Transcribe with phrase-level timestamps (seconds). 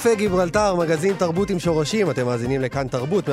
[0.00, 3.30] קפה גיברלטר, מגזין תרבות עם שורשים, אתם מאזינים לכאן תרבות 104.9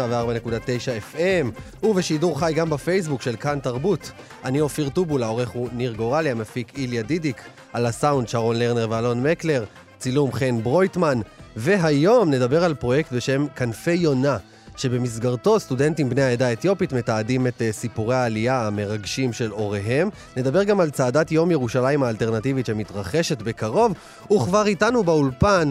[1.16, 4.12] FM, ובשידור חי גם בפייסבוק של כאן תרבות.
[4.46, 7.42] אני אופיר טובול, העורך הוא ניר גורלי, המפיק איליה דידיק,
[7.74, 9.66] על הסאונד שרון לרנר ואלון מקלר,
[10.00, 11.20] צילום חן ברויטמן,
[11.56, 14.38] והיום נדבר על פרויקט בשם כנפי יונה.
[14.78, 20.10] שבמסגרתו סטודנטים בני העדה האתיופית מתעדים את uh, סיפורי העלייה המרגשים של הוריהם.
[20.38, 23.94] נדבר גם על צעדת יום ירושלים האלטרנטיבית שמתרחשת בקרוב,
[24.32, 25.70] וכבר איתנו באולפן,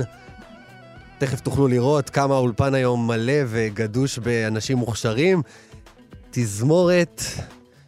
[1.18, 5.42] תכף תוכלו לראות כמה האולפן היום מלא וגדוש באנשים מוכשרים.
[6.30, 7.22] תזמורת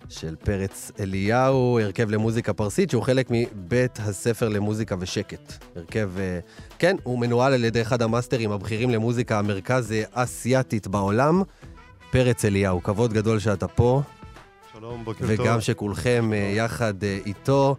[0.09, 5.53] של פרץ אליהו, הרכב למוזיקה פרסית, שהוא חלק מבית הספר למוזיקה ושקט.
[5.77, 6.39] הרכב, אה,
[6.79, 11.43] כן, הוא מנוהל על ידי אחד המאסטרים הבכירים למוזיקה המרכז אסייתית בעולם,
[12.11, 12.83] פרץ אליהו.
[12.83, 14.03] כבוד גדול שאתה פה.
[14.79, 15.41] שלום, בוקר טוב.
[15.41, 17.77] וגם שכולכם אה, יחד אה, איתו.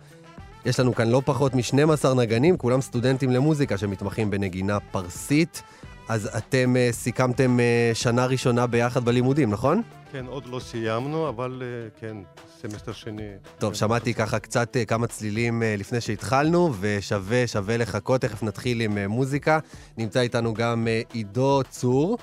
[0.65, 5.63] יש לנו כאן לא פחות מ-12 נגנים, כולם סטודנטים למוזיקה שמתמחים בנגינה פרסית.
[6.09, 9.81] אז אתם uh, סיכמתם uh, שנה ראשונה ביחד בלימודים, נכון?
[10.11, 12.17] כן, עוד לא סיימנו, אבל uh, כן,
[12.61, 13.30] סמסטר שני.
[13.57, 18.81] טוב, שמעתי ככה קצת uh, כמה צלילים uh, לפני שהתחלנו, ושווה, שווה לחכות, תכף נתחיל
[18.81, 19.59] עם uh, מוזיקה.
[19.97, 22.17] נמצא איתנו גם uh, עידו צור,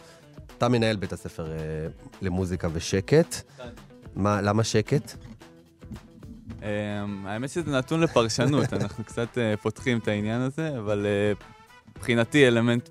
[0.58, 3.42] אתה מנהל בית הספר uh, למוזיקה ושקט.
[4.16, 5.16] מה, למה שקט?
[6.60, 6.64] Um,
[7.24, 11.44] האמת שזה נתון לפרשנות, אנחנו קצת uh, פותחים את העניין הזה, אבל uh,
[11.96, 12.88] מבחינתי אלמנט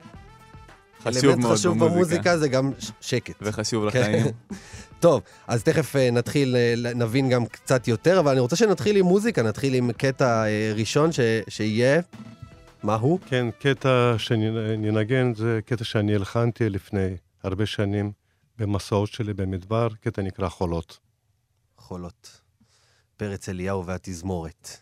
[1.03, 1.47] חשוב מאוד במוזיקה.
[1.47, 2.71] אלמנט חשוב במוזיקה זה גם
[3.01, 3.35] שקט.
[3.41, 3.99] וחשוב כן.
[3.99, 4.25] לחיים.
[4.99, 6.55] טוב, אז תכף uh, נתחיל,
[6.95, 10.43] נבין גם קצת יותר, אבל אני רוצה שנתחיל עם מוזיקה, נתחיל עם קטע
[10.75, 12.01] ראשון ש, שיהיה.
[12.83, 13.19] מה הוא?
[13.25, 18.11] כן, קטע שננגן זה קטע שאני הלחנתי לפני הרבה שנים
[18.57, 20.99] במסעות שלי במדבר, קטע נקרא חולות.
[21.77, 22.44] חולות.
[23.17, 24.77] פרץ אליהו והתזמורת.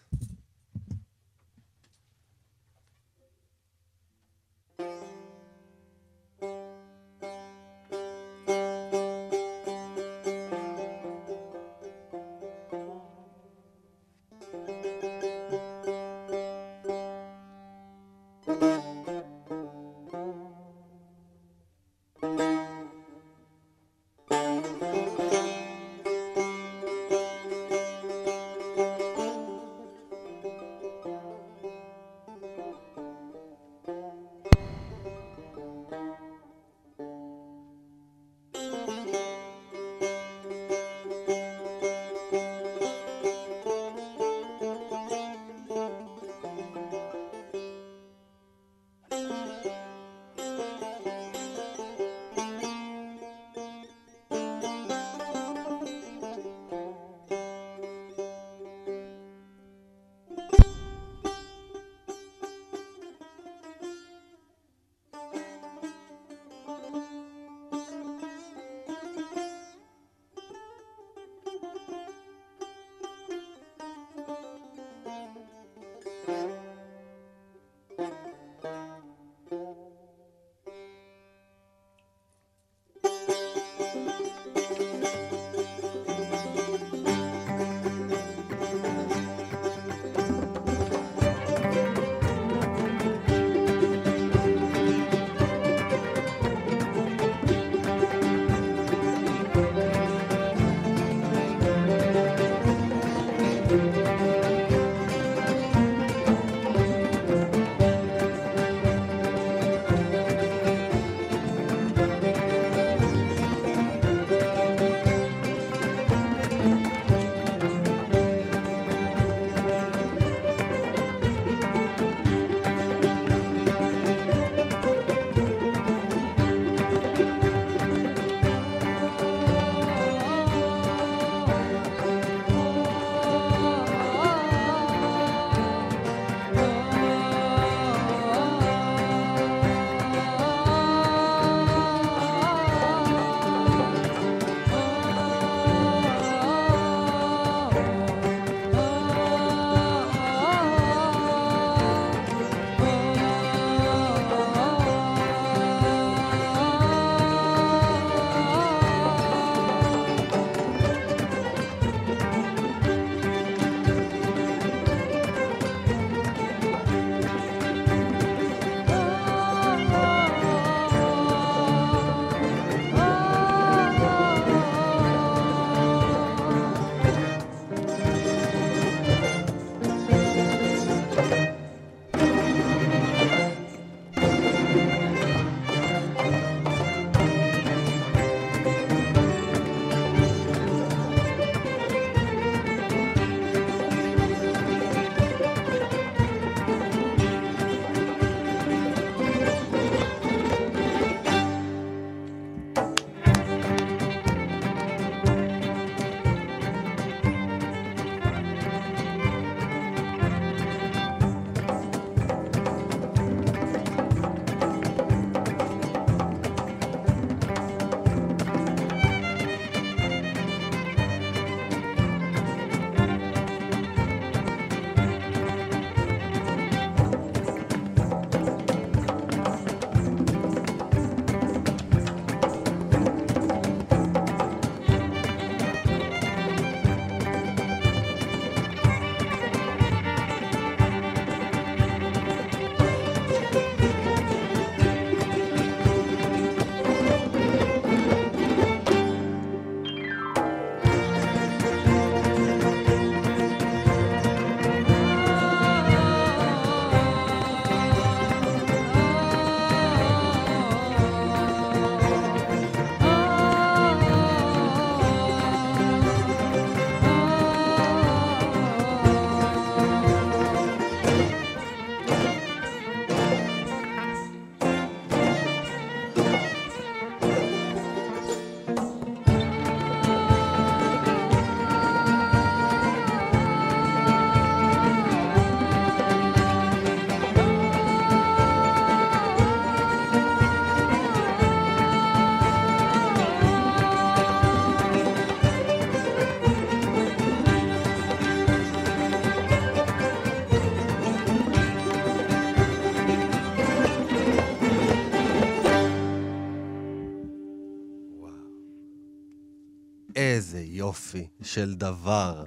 [311.53, 312.44] של דבר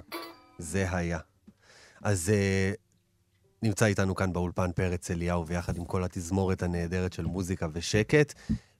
[0.57, 1.19] זה היה.
[2.01, 2.77] אז uh,
[3.63, 8.33] נמצא איתנו כאן באולפן פרץ אליהו, ויחד עם כל התזמורת הנהדרת של מוזיקה ושקט.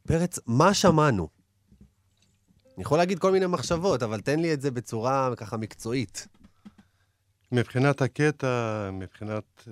[0.08, 1.30] פרץ, מה שמענו?
[2.76, 6.28] אני יכול להגיד כל מיני מחשבות, אבל תן לי את זה בצורה ככה מקצועית.
[7.52, 9.70] מבחינת הקטע, מבחינת uh,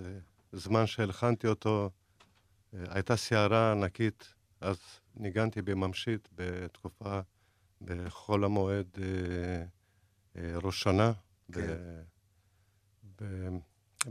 [0.54, 4.78] זמן שהלחנתי אותו, uh, הייתה סערה ענקית, אז
[5.16, 7.20] ניגנתי בממשית בתקופה,
[7.82, 8.88] בחול המועד
[10.36, 11.12] ראש שנה,
[11.52, 11.62] כן.
[11.62, 13.50] ב, ב,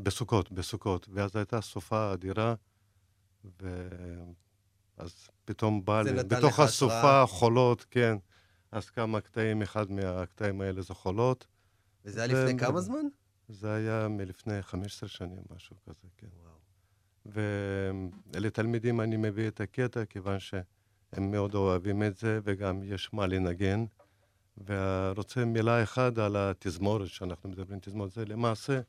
[0.03, 1.09] בסוכות, בסוכות.
[1.13, 2.55] ואז הייתה סופה אדירה,
[3.61, 8.17] ואז פתאום בא לי, בתוך הסופה חולות, כן.
[8.73, 11.47] אז כמה קטעים, אחד מהקטעים האלה זה חולות.
[12.05, 13.07] וזה היה לפני כמה זמן?
[13.49, 16.27] זה היה מלפני 15 שנים, משהו כזה, כן.
[16.43, 18.11] וואו.
[18.33, 23.85] ולתלמידים אני מביא את הקטע, כיוון שהם מאוד אוהבים את זה, וגם יש מה לנגן.
[24.67, 28.81] ורוצה מילה אחת על התזמורת, שאנחנו מדברים תזמורת, זה למעשה,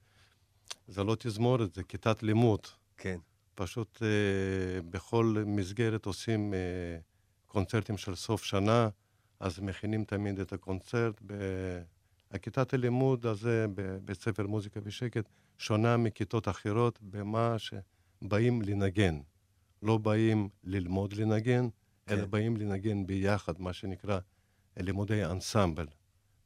[0.87, 2.59] זה לא תזמורת, זה כיתת לימוד.
[2.97, 3.19] כן.
[3.55, 6.59] פשוט אה, בכל מסגרת עושים אה,
[7.47, 8.89] קונצרטים של סוף שנה,
[9.39, 11.21] אז מכינים תמיד את הקונצרט.
[11.27, 11.33] ב...
[12.31, 19.19] הכיתת הלימוד הזה בבית ספר מוזיקה ושקט שונה מכיתות אחרות במה שבאים לנגן.
[19.81, 21.67] לא באים ללמוד לנגן,
[22.05, 22.13] כן.
[22.13, 24.19] אלא באים לנגן ביחד, מה שנקרא
[24.77, 25.87] לימודי אנסמבל.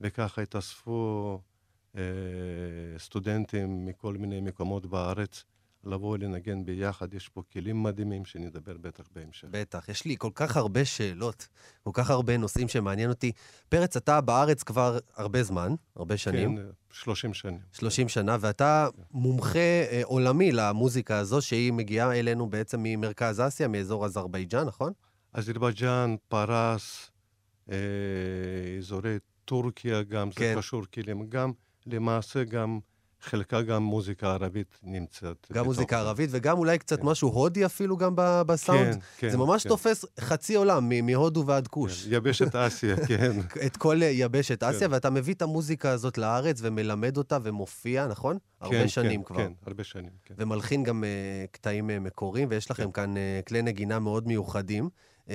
[0.01, 1.39] וככה התאספו
[1.95, 2.01] אה,
[2.97, 5.43] סטודנטים מכל מיני מקומות בארץ
[5.83, 7.13] לבוא לנגן ביחד.
[7.13, 9.47] יש פה כלים מדהימים שנדבר בטח בהמשך.
[9.51, 9.89] בטח.
[9.89, 11.47] יש לי כל כך הרבה שאלות,
[11.83, 13.31] כל כך הרבה נושאים שמעניין אותי.
[13.69, 16.57] פרץ, אתה בארץ כבר הרבה זמן, הרבה שנים.
[16.57, 17.59] כן, 30 שנים.
[17.71, 19.01] 30 שנה, ואתה כן.
[19.11, 24.93] מומחה אה, עולמי למוזיקה הזו, שהיא מגיעה אלינו בעצם ממרכז אסיה, מאזור אזרבייג'אן, נכון?
[25.33, 27.11] אזרבייג'אן, פרס,
[28.77, 30.53] אזורי טורקיה גם, כן.
[30.53, 31.29] זה קשור כלים.
[31.29, 31.51] גם,
[31.85, 32.79] למעשה גם...
[33.21, 35.47] חלקה גם מוזיקה ערבית נמצאת.
[35.53, 37.05] גם מוזיקה ערבית, וגם אולי קצת כן.
[37.05, 38.93] משהו הודי אפילו גם בסאונד.
[38.93, 39.29] כן, כן.
[39.29, 39.69] זה ממש כן.
[39.69, 42.05] תופס חצי עולם, מהודו ועד כוש.
[42.05, 43.31] כן, יבשת אסיה, כן.
[43.65, 44.93] את כל יבשת אסיה, כן.
[44.93, 48.37] ואתה מביא את המוזיקה הזאת לארץ ומלמד אותה ומופיע, נכון?
[48.37, 49.37] כן, הרבה שנים כן, כבר.
[49.37, 50.33] כן, הרבה שנים, כן.
[50.37, 52.91] ומלחין גם uh, קטעים uh, מקוריים, ויש לכם כן.
[52.91, 54.89] כאן uh, כלי נגינה מאוד מיוחדים.
[55.25, 55.29] Uh,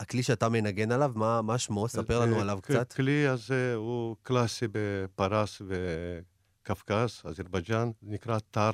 [0.00, 1.88] הכלי שאתה מנגן עליו, מה, מה שמו?
[1.88, 2.92] ספר לנו אה, עליו קצת.
[2.92, 8.70] הכלי הזה הוא קלאסי בפרס וקווקז, אזרבייג'אן, נקרא תר.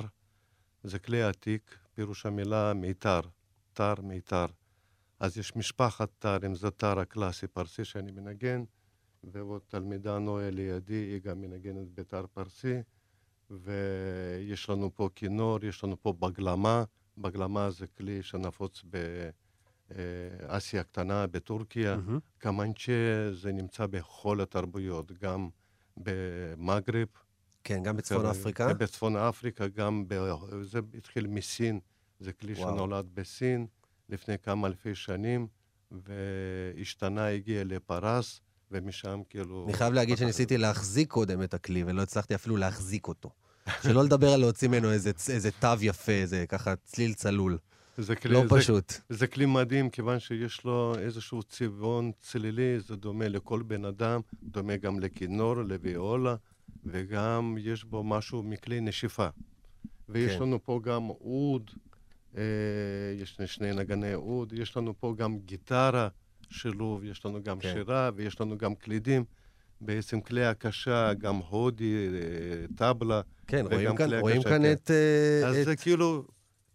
[0.84, 3.20] זה כלי עתיק, פירוש המילה מיתר,
[3.72, 4.46] תר מיתר.
[5.20, 8.64] אז יש משפחת תר, אם זה תר הקלאסי פרסי שאני מנגן,
[9.24, 12.76] ועוד תלמידה נויה לידי, היא גם מנגנת בתר פרסי,
[13.50, 16.84] ויש לנו פה כינור, יש לנו פה בגלמה,
[17.18, 18.96] בגלמה זה כלי שנפוץ ב...
[19.90, 19.98] אה,
[20.46, 22.20] אסיה הקטנה בטורקיה, mm-hmm.
[22.38, 25.48] קמנצ'ה זה נמצא בכל התרבויות, גם
[25.96, 27.08] במגרב.
[27.64, 28.74] כן, גם בצפון אפריקה?
[28.74, 30.32] בצפון אפריקה, גם, ב...
[30.62, 31.80] זה התחיל מסין,
[32.20, 32.74] זה כלי וואו.
[32.74, 33.66] שנולד בסין
[34.08, 35.46] לפני כמה אלפי שנים,
[35.90, 38.40] והשתנה, הגיע לפרס,
[38.70, 39.64] ומשם כאילו...
[39.64, 43.30] אני חייב להגיד שניסיתי להחזיק קודם את הכלי, ולא הצלחתי אפילו להחזיק אותו.
[43.82, 47.58] שלא לדבר על להוציא ממנו איזה, איזה תו יפה, איזה ככה צליל צלול.
[47.98, 48.92] זה כלי, לא זה, פשוט.
[49.08, 54.76] זה כלי מדהים, כיוון שיש לו איזשהו צבעון צלילי, זה דומה לכל בן אדם, דומה
[54.76, 56.34] גם לכינור, לוויולה,
[56.84, 59.28] וגם יש בו משהו מכלי נשיפה.
[60.08, 60.42] ויש כן.
[60.42, 61.70] לנו פה גם אוד,
[62.36, 62.42] אה,
[63.16, 66.08] יש שני נגני אוד, יש לנו פה גם גיטרה,
[66.50, 67.72] שילוב, יש לנו גם כן.
[67.72, 69.24] שירה, ויש לנו גם קלידים.
[69.80, 73.20] בעצם כלי הקשה, גם הודי, אה, טבלה.
[73.46, 74.72] כן, רואים כאן, רואים כאן כן.
[74.72, 74.90] את...
[75.46, 75.64] אז את...
[75.64, 76.24] זה כאילו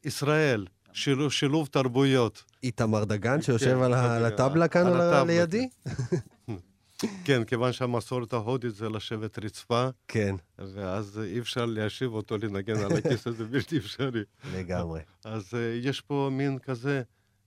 [0.03, 0.65] ישראל.
[0.93, 2.43] שילוב, שילוב תרבויות.
[2.63, 5.69] איתמר דגן שיושב כן, על, הטבלה כאן על הטבלה, לידי?
[7.25, 9.87] כן, כיוון שהמסורת ההודית זה לשבת רצפה.
[10.07, 10.35] כן.
[10.59, 14.23] ואז אי אפשר להשיב אותו לנגן על הכיס הזה, בלתי אפשרי.
[14.53, 15.01] לגמרי.
[15.23, 17.01] אז uh, יש פה מין כזה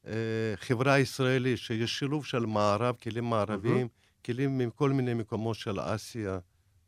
[0.04, 0.08] uh,
[0.56, 3.88] חברה ישראלית, שיש שילוב של מערב, כלים מערביים,
[4.24, 6.38] כלים מכל מיני מקומות של אסיה.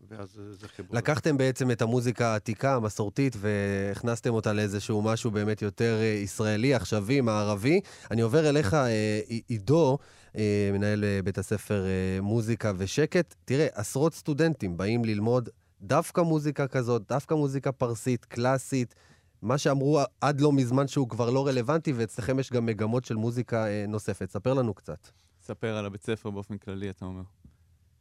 [0.08, 0.96] ואז זה חיבור.
[0.96, 7.20] לקחתם בעצם את המוזיקה העתיקה, המסורתית, והכנסתם אותה לאיזשהו משהו באמת יותר אה, ישראלי, עכשווי,
[7.20, 7.80] מערבי.
[8.10, 9.98] אני עובר אליך, אה, עידו,
[10.36, 11.84] אה, מנהל בית הספר
[12.22, 13.34] מוזיקה ושקט.
[13.44, 15.48] תראה, עשרות סטודנטים באים ללמוד
[15.80, 18.94] דווקא מוזיקה כזאת, דווקא מוזיקה פרסית, קלאסית.
[19.42, 23.66] מה שאמרו עד לא מזמן שהוא כבר לא רלוונטי, ואצלכם יש גם מגמות של מוזיקה
[23.88, 24.30] נוספת.
[24.30, 25.08] ספר לנו קצת.
[25.42, 27.22] ספר על הבית ספר באופן כללי, אתה אומר.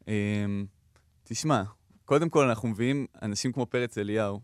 [0.08, 0.66] אמ,
[1.24, 1.64] תשמע,
[2.06, 4.40] קודם כל, אנחנו מביאים אנשים כמו פרץ אליהו,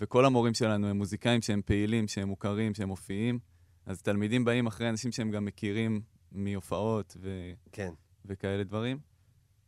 [0.00, 3.38] וכל המורים שלנו הם מוזיקאים שהם פעילים, שהם מוכרים, שהם מופיעים.
[3.86, 6.00] אז תלמידים באים אחרי אנשים שהם גם מכירים
[6.32, 7.52] מהופעות ו...
[7.72, 7.92] כן.
[8.24, 8.98] וכאלה דברים.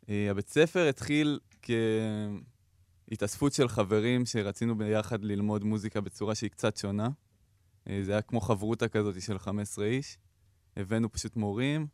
[0.09, 1.39] אה, הבית ספר התחיל
[3.09, 7.09] כהתאספות של חברים שרצינו ביחד ללמוד מוזיקה בצורה שהיא קצת שונה.
[7.89, 10.19] אה, זה היה כמו חברותה כזאת של 15 איש.
[10.77, 11.87] הבאנו פשוט מורים,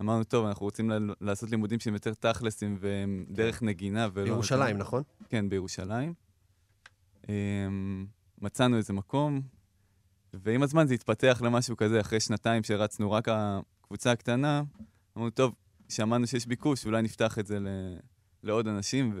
[0.00, 0.90] אמרנו, טוב, אנחנו רוצים
[1.20, 4.24] לעשות לימודים שהם יותר תכלסים והם דרך נגינה ולא...
[4.24, 5.02] בירושלים, נכון?
[5.28, 6.14] כן, בירושלים.
[7.28, 8.06] אמ,
[8.40, 9.40] מצאנו איזה מקום,
[10.34, 14.62] ועם הזמן זה התפתח למשהו כזה, אחרי שנתיים שרצנו רק הקבוצה הקטנה,
[15.16, 15.54] אמרנו, טוב,
[15.88, 17.96] שמענו שיש ביקוש, אולי נפתח את זה ל-
[18.42, 19.12] לעוד אנשים,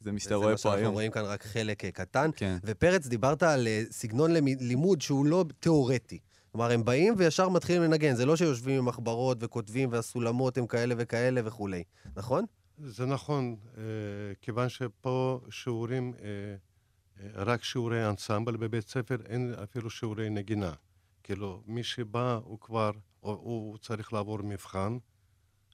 [0.00, 0.94] וזה מה שאתה רואה פה זה מה שאנחנו היום.
[0.94, 2.30] רואים כאן רק חלק אה, קטן.
[2.36, 6.18] כן, ופרץ, דיברת על אה, סגנון לימוד שהוא לא תיאורטי.
[6.56, 8.14] כלומר, הם באים וישר מתחילים לנגן.
[8.14, 11.84] זה לא שיושבים עם מחברות וכותבים והסולמות הם כאלה וכאלה וכולי,
[12.16, 12.44] נכון?
[12.78, 13.82] זה נכון, אה,
[14.42, 16.28] כיוון שפה שיעורים, אה,
[17.20, 20.72] אה, רק שיעורי אנסמבל בבית ספר, אין אפילו שיעורי נגינה.
[21.22, 24.98] כאילו, מי שבא הוא כבר, הוא, הוא צריך לעבור מבחן,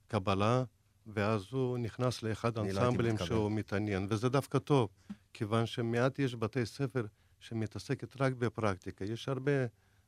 [0.09, 0.65] קבלה,
[1.07, 3.27] ואז הוא נכנס לאחד לא האנסמבלים מתקבל.
[3.27, 4.89] שהוא מתעניין, וזה דווקא טוב,
[5.33, 7.07] כיוון שמעט יש בתי ספר
[7.41, 9.05] שמתעסקת רק בפרקטיקה.
[9.05, 9.53] יש הרבה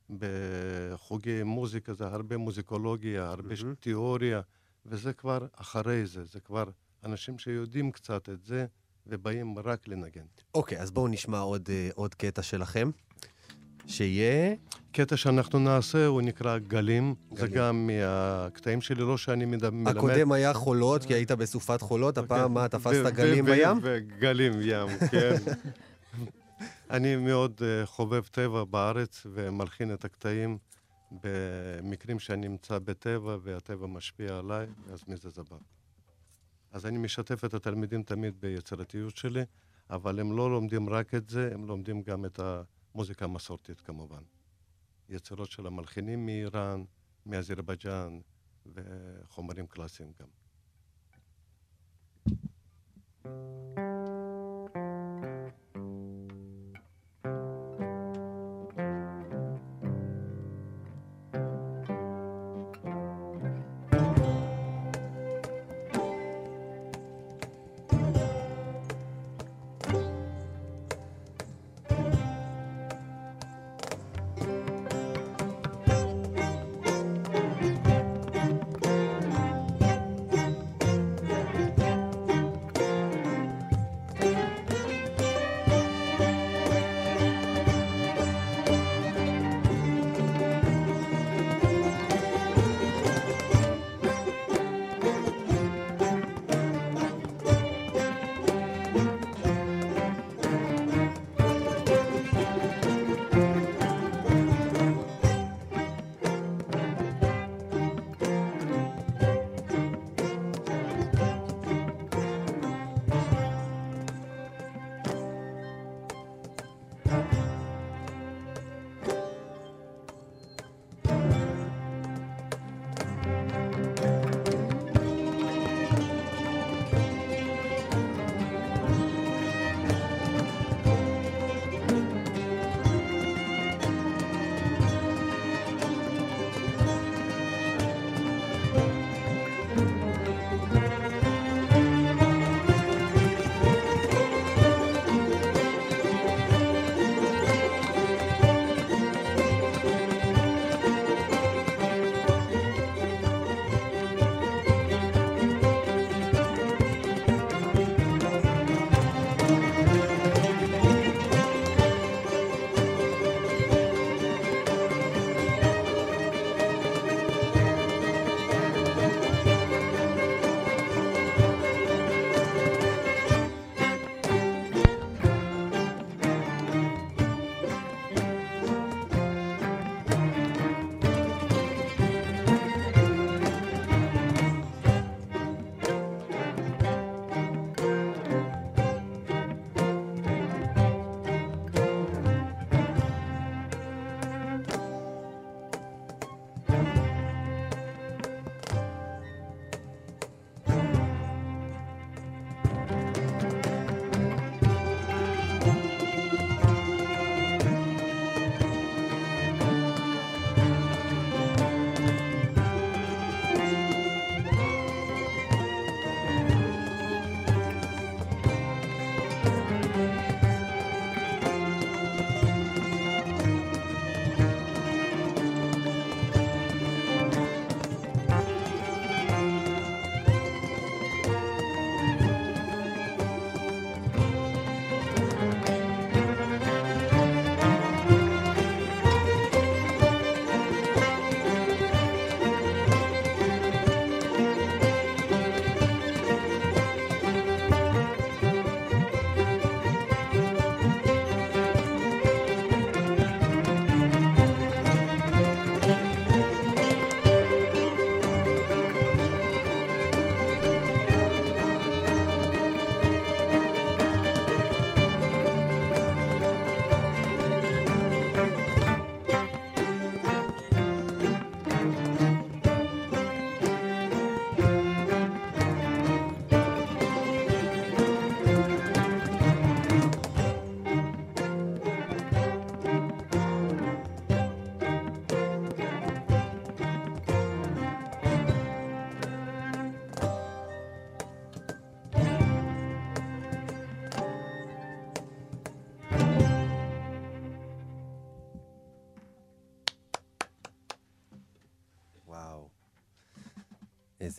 [0.09, 3.75] בחוגי מוזיקה, זה הרבה מוזיקולוגיה, הרבה מהמם.
[3.79, 4.41] תיאוריה,
[4.85, 6.63] וזה כבר אחרי זה, זה כבר
[7.05, 8.65] אנשים שיודעים קצת את זה,
[9.07, 10.25] ובאים רק לנגן.
[10.55, 12.89] אוקיי, אז בואו נשמע עוד, אה, עוד קטע שלכם.
[13.87, 14.55] שיהיה...
[14.91, 17.57] קטע שאנחנו נעשה הוא נקרא גלים, זה גלים.
[17.57, 19.97] גם מהקטעים שלי, לא שאני מד- מלמד.
[19.97, 23.77] הקודם היה חולות, כי היית בסופת חולות, הפעם מה, תפסת גלים בים?
[23.81, 25.35] וגלים ים, כן.
[26.89, 30.57] אני מאוד אה, חובב טבע בארץ ומלחין את הקטעים
[31.11, 35.57] במקרים שאני נמצא בטבע והטבע משפיע עליי, אז מזה זה בא.
[36.71, 39.43] אז אני משתף את התלמידים תמיד ביצירתיות שלי,
[39.89, 44.21] אבל הם לא לומדים רק את זה, הם לומדים גם את המוזיקה המסורתית כמובן.
[45.09, 46.83] יצירות של המלחינים מאיראן,
[47.25, 48.19] מאזרבייג'אן
[48.65, 50.27] וחומרים קלאסיים גם.
[53.25, 53.94] Thank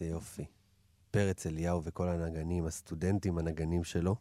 [0.01, 0.45] איזה יופי.
[1.11, 4.17] פרץ אליהו וכל הנגנים, הסטודנטים, הנגנים שלו.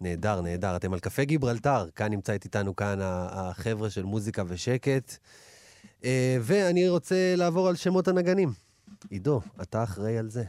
[0.00, 0.76] נהדר, נהדר.
[0.76, 5.16] אתם על קפה גיברלטר, כאן נמצא איתנו כאן החבר'ה של מוזיקה ושקט.
[6.04, 8.52] אה, ואני רוצה לעבור על שמות הנגנים.
[9.10, 10.44] עידו, אתה אחראי על זה.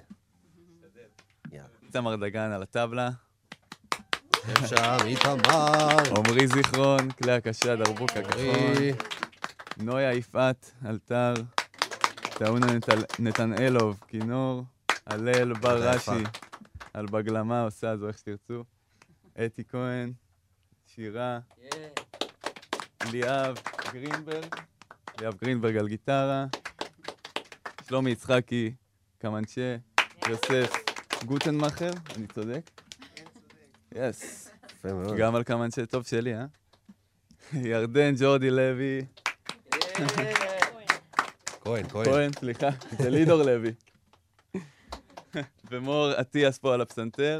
[1.84, 3.10] איתמר דגן על הטבלה.
[4.65, 5.98] שם איתמר.
[6.17, 8.76] עמרי זיכרון, כלי הקשה, דרבוק הכחול.
[9.78, 11.34] נויה יפעת, אלתר.
[12.38, 12.67] טעונה
[13.19, 14.63] נתנאלוב, כינור.
[15.06, 16.23] הלל בר רשי,
[16.93, 18.63] על בגלמה, עושה זו איך שתרצו.
[19.45, 20.12] אתי כהן,
[20.86, 21.39] שירה.
[23.12, 23.58] ליאב
[23.93, 24.56] גרינברג.
[25.19, 26.45] ליאב גרינברג על גיטרה.
[27.88, 28.73] שלומי יצחקי,
[29.17, 29.76] קמנצ'ה.
[30.30, 30.76] יוסף
[31.26, 32.71] גוטנמאכר, אני צודק?
[33.95, 34.52] יס.
[35.17, 36.45] גם על קמנצ'ה טוב שלי, אה?
[37.54, 39.06] ירדן ג'ורדי לוי.
[41.67, 42.06] כהן, כהן.
[42.06, 42.69] כהן, סליחה,
[43.01, 43.71] זה לידור לוי.
[45.71, 47.38] ומור אטיאס פה על הפסנתר,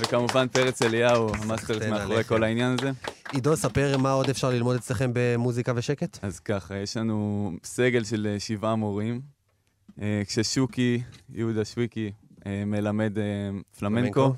[0.00, 2.24] וכמובן פרץ אליהו, המאסטרס מאחורי.
[2.24, 2.90] כל העניין הזה.
[3.32, 6.18] עידו, ספר מה עוד אפשר ללמוד אצלכם במוזיקה ושקט.
[6.22, 9.20] אז ככה, יש לנו סגל של אה, שבעה מורים,
[10.02, 12.12] אה, כששוקי, יהודה שוויקי,
[12.46, 13.12] אה, מלמד
[13.78, 14.34] פלמנקו.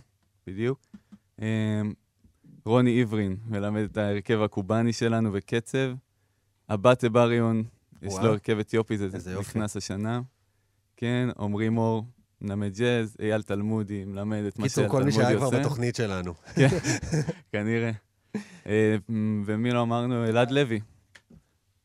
[0.46, 0.80] בדיוק.
[2.64, 5.92] רוני עברין מלמד את ההרכב הקובאני שלנו וקצב.
[6.68, 7.64] אבטה בריון,
[8.02, 8.14] יש.
[8.14, 9.38] לו הרכב אתיופי, זה.
[9.40, 10.20] נכנס השנה.
[10.96, 12.04] כן, עמרי מור,
[12.40, 15.58] מלמד ג'אז, אייל תלמודי, מלמד את מה קיצור, שאייל כל מי תלמודי שהיה כבר עושה.
[15.60, 16.34] בתוכנית שלנו.
[17.52, 17.90] כנראה.
[18.66, 18.96] אה,
[19.46, 20.24] ומי לא אמרנו?
[20.24, 20.80] אלעד לוי,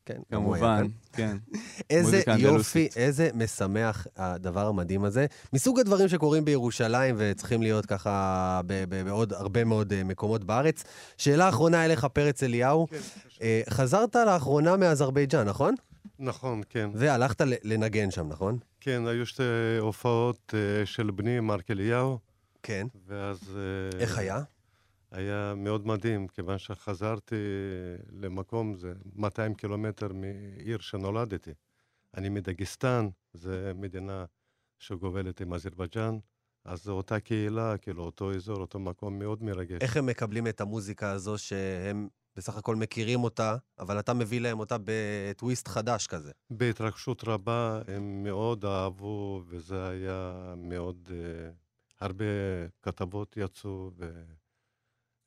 [0.06, 0.86] כן, כמובן.
[1.12, 1.36] כן.
[1.90, 2.88] איזה יופי.
[2.96, 5.26] איזה משמח הדבר המדהים הזה.
[5.52, 10.84] מסוג הדברים שקורים בירושלים וצריכים להיות ככה ב- ב- בעוד הרבה מאוד אה, מקומות בארץ.
[11.16, 12.86] שאלה אחרונה אליך, פרץ אליהו.
[13.42, 15.74] אה, חזרת לאחרונה מאזרבייג'אן, נכון?
[16.18, 16.90] נכון, כן.
[16.94, 18.58] והלכת לנגן שם, נכון?
[18.80, 19.42] כן, היו שתי
[19.80, 22.18] הופעות אה, של בני, מרק אליהו,
[22.62, 22.86] כן.
[23.06, 23.56] ואז...
[23.56, 24.42] אה, איך היה?
[25.10, 27.36] היה מאוד מדהים, כיוון שחזרתי
[28.12, 31.50] למקום, זה 200 קילומטר מעיר שנולדתי.
[32.16, 34.24] אני מדגיסטן, זו מדינה
[34.78, 36.18] שגובלת עם אזרבייג'אן,
[36.64, 39.78] אז זו אותה קהילה, כאילו, אותו אזור, אותו מקום מאוד מרגש.
[39.80, 44.60] איך הם מקבלים את המוזיקה הזו שהם בסך הכל מכירים אותה, אבל אתה מביא להם
[44.60, 46.32] אותה בטוויסט חדש כזה?
[46.50, 51.08] בהתרגשות רבה, הם מאוד אהבו, וזה היה מאוד...
[51.12, 51.50] אה,
[52.00, 52.24] הרבה
[52.82, 53.90] כתבות יצאו,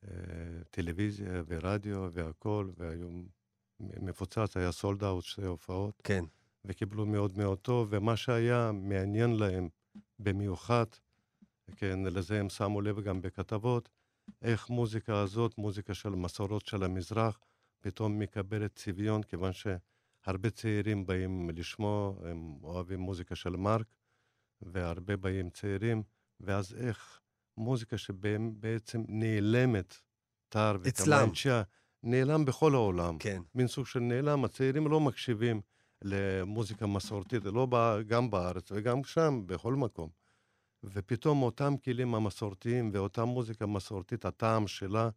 [0.04, 3.10] וטלוויזיה ורדיו והכול, והיו
[3.80, 6.24] מפוצץ, היה סולד אאוט, שתי הופעות, כן.
[6.66, 9.70] וקיבלו מאוד מאוד טוב, ומה שהיה מעניין להם
[10.20, 10.86] במיוחד,
[11.76, 13.90] כן, לזה הם שמו לב גם בכתבות,
[14.42, 17.40] איך מוזיקה הזאת, מוזיקה של מסורות של המזרח,
[17.82, 23.88] פתאום מקבלת צביון, כיוון שהרבה צעירים באים לשמוע, הם אוהבים מוזיקה של מרק,
[24.62, 26.04] והרבה באים צעירים,
[26.40, 27.20] ואז איך
[27.58, 30.02] מוזיקה שבעצם נעלמת,
[30.50, 30.78] טר.
[30.82, 31.62] וקמנצ'ה,
[32.04, 33.18] נעלם בכל העולם.
[33.18, 33.42] כן.
[33.56, 35.62] מין סוג של נעלם, הצעירים לא מקשיבים
[36.02, 40.19] למוזיקה מסורתית, לא בא, גם בארץ וגם שם, בכל מקום.
[40.84, 45.10] ופתאום אותם כלים המסורתיים ואותה מוזיקה מסורתית, הטעם שלה,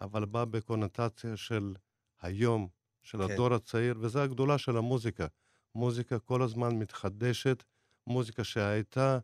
[0.00, 1.74] אבל בא בקונוטציה של
[2.20, 2.68] היום,
[3.02, 3.32] של כן.
[3.32, 5.26] הדור הצעיר, וזו הגדולה של המוזיקה.
[5.74, 7.64] מוזיקה כל הזמן מתחדשת,
[8.06, 9.18] מוזיקה שהייתה,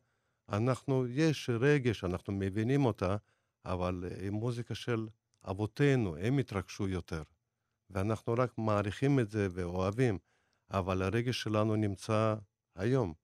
[0.48, 3.16] אנחנו, יש רגש, אנחנו מבינים אותה,
[3.64, 5.08] אבל היא מוזיקה של
[5.44, 7.22] אבותינו, הם התרגשו יותר.
[7.90, 10.18] ואנחנו רק מעריכים את זה ואוהבים,
[10.70, 12.34] אבל הרגש שלנו נמצא
[12.74, 13.14] היום,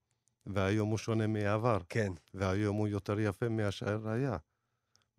[0.45, 2.11] והיום הוא שונה מהעבר, כן.
[2.33, 4.37] והיום הוא יותר יפה מאשר היה.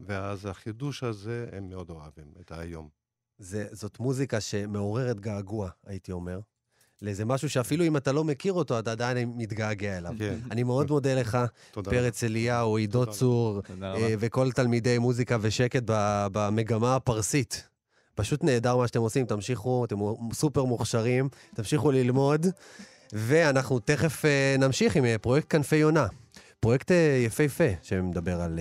[0.01, 2.89] ואז החידוש הזה, הם מאוד אוהבים, את היום.
[3.39, 6.41] זה, זאת מוזיקה שמעוררת געגוע, הייתי אומר.
[7.03, 10.13] לאיזה משהו שאפילו אם אתה לא מכיר אותו, אתה עדיין מתגעגע אליו.
[10.19, 11.39] כן, אני מאוד מודה לך,
[11.71, 11.91] תודה.
[11.91, 13.07] פרץ אליהו, עידו.
[13.07, 14.15] צור, תודה אה.
[14.19, 15.83] וכל תלמידי מוזיקה ושקט
[16.33, 17.69] במגמה הפרסית.
[18.15, 19.97] פשוט נהדר מה שאתם עושים, תמשיכו, אתם
[20.33, 22.47] סופר מוכשרים, תמשיכו ללמוד,
[23.13, 26.07] ואנחנו תכף אה, נמשיך עם אה, פרויקט כנפי יונה.
[26.61, 28.59] פרויקט אה, יפהפה, שמדבר על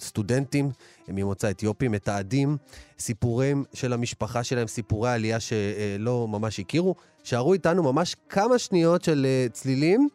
[0.00, 0.70] סטודנטים
[1.08, 2.56] ממוצא אתיופי, מתעדים
[2.98, 6.94] סיפורים של המשפחה שלהם, סיפורי עלייה שלא ממש הכירו.
[7.24, 10.08] שערו איתנו ממש כמה שניות של צלילים,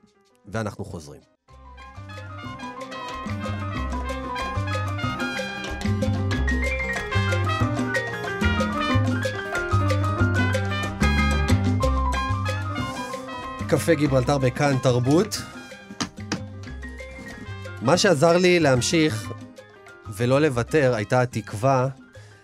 [0.46, 1.31] ואנחנו חוזרים.
[13.72, 15.42] קפה גיברלטר בכאן תרבות.
[17.82, 19.32] מה שעזר לי להמשיך
[20.18, 21.88] ולא לוותר הייתה התקווה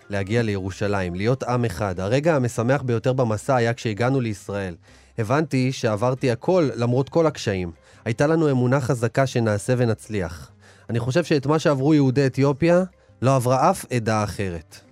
[0.10, 2.00] להגיע לירושלים, להיות עם אחד.
[2.00, 4.76] הרגע המשמח ביותר במסע היה כשהגענו לישראל.
[5.18, 7.72] הבנתי שעברתי הכל למרות כל הקשיים.
[8.06, 10.52] הייתה לנו אמונה חזקה שנעשה ונצליח.
[10.90, 12.84] אני חושב שאת מה שעברו יהודי אתיופיה,
[13.22, 14.87] לא עברה אף עדה אחרת.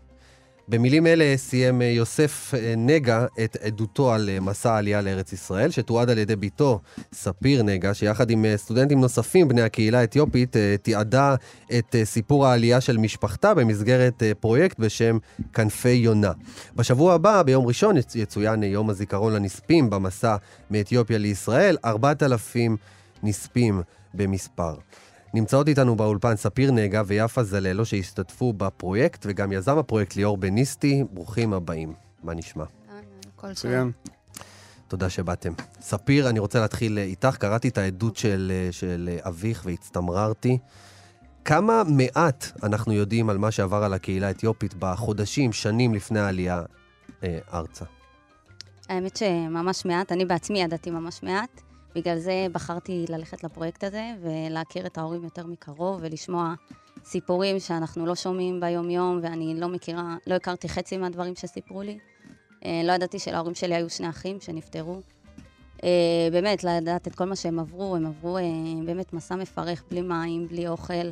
[0.68, 5.72] במילים אלה סיים אה, יוסף אה, נגה את עדותו על אה, מסע העלייה לארץ ישראל,
[5.72, 6.80] שתועד על ידי בתו
[7.14, 11.36] ספיר נגה, שיחד עם סטודנטים נוספים בני הקהילה האתיופית, תיעדה
[11.78, 15.18] את סיפור העלייה של משפחתה במסגרת פרויקט בשם
[15.54, 16.32] כנפי יונה.
[16.76, 20.36] בשבוע הבא, ביום ראשון, יצוין יום הזיכרון לנספים במסע
[20.72, 22.78] מאתיופיה לישראל, 4,000
[23.24, 23.82] נספים
[24.14, 24.76] במספר.
[25.36, 31.04] נמצאות איתנו באולפן ספיר נגה ויפה זללו שהשתתפו בפרויקט, וגם יזם הפרויקט ליאור בניסטי.
[31.12, 31.94] ברוכים הבאים.
[32.24, 32.64] מה נשמע?
[33.44, 33.92] מצוין.
[34.88, 35.54] תודה שבאתם.
[35.82, 37.36] ספיר, אני רוצה להתחיל איתך.
[37.36, 40.58] קראתי את העדות של, של אביך והצטמררתי.
[41.46, 46.62] כמה מעט אנחנו יודעים על מה שעבר על הקהילה האתיופית בחודשים, שנים לפני העלייה
[47.24, 47.86] אה, ארצה?
[48.90, 51.65] האמת שממש מעט, אני בעצמי ידעתי ממש מעט.
[51.96, 56.54] בגלל זה בחרתי ללכת לפרויקט הזה ולהכיר את ההורים יותר מקרוב ולשמוע
[57.06, 61.98] סיפורים שאנחנו לא שומעים ביום-יום ואני לא מכירה, לא הכרתי חצי מהדברים שסיפרו לי.
[62.66, 65.02] אה, לא ידעתי שלהורים שלי היו שני אחים שנפטרו.
[65.84, 65.90] אה,
[66.32, 68.44] באמת, לדעת את כל מה שהם עברו, הם עברו אה,
[68.86, 71.10] באמת מסע מפרך, בלי מים, בלי אוכל.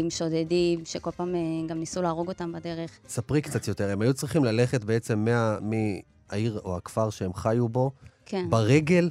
[0.00, 1.34] עם שודדים, שכל פעם
[1.66, 2.98] גם ניסו להרוג אותם בדרך.
[3.08, 5.26] ספרי קצת יותר, הם היו צריכים ללכת בעצם
[5.60, 7.90] מהעיר או הכפר שהם חיו בו,
[8.26, 8.50] כן.
[8.50, 9.10] ברגל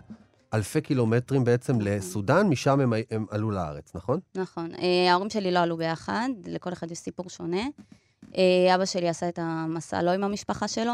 [0.54, 1.88] אלפי קילומטרים בעצם נכון.
[1.88, 4.20] לסודאן, משם הם, הם עלו לארץ, נכון?
[4.36, 4.76] נכון.
[4.76, 7.68] אה, ההורים שלי לא עלו ביחד, לכל אחד יש סיפור שונה.
[8.38, 10.94] אה, אבא שלי עשה את המסע לא עם המשפחה שלו,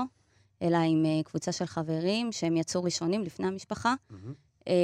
[0.62, 3.94] אלא עם אה, קבוצה של חברים שהם יצאו ראשונים לפני המשפחה.
[4.12, 4.16] Mm-hmm.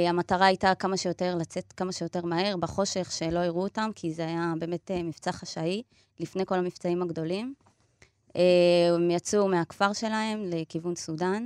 [0.08, 4.52] המטרה הייתה כמה שיותר, לצאת כמה שיותר מהר, בחושך, שלא יראו אותם, כי זה היה
[4.58, 5.82] באמת מבצע חשאי,
[6.20, 7.54] לפני כל המבצעים הגדולים.
[8.34, 11.44] הם יצאו מהכפר שלהם לכיוון סודאן.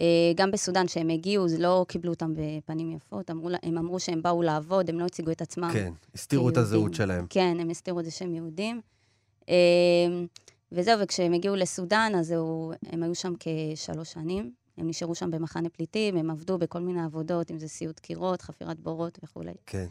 [0.00, 0.04] אה,
[0.36, 4.90] גם בסודאן, שהם הגיעו, לא קיבלו אותם בפנים יפות, אמרו, הם אמרו שהם באו לעבוד,
[4.90, 5.70] הם לא הציגו את עצמם.
[5.72, 7.26] כן, הסתירו את הזהות שלהם.
[7.30, 8.80] כן, הם הסתירו את זה שהם יהודים.
[9.48, 9.54] אה,
[10.72, 14.52] וזהו, וכשהם הגיעו לסודאן, אז הוא, הם היו שם כשלוש שנים.
[14.78, 18.80] הם נשארו שם במחנה פליטים, הם עבדו בכל מיני עבודות, אם זה סיוט קירות, חפירת
[18.80, 19.52] בורות וכולי.
[19.66, 19.86] כן.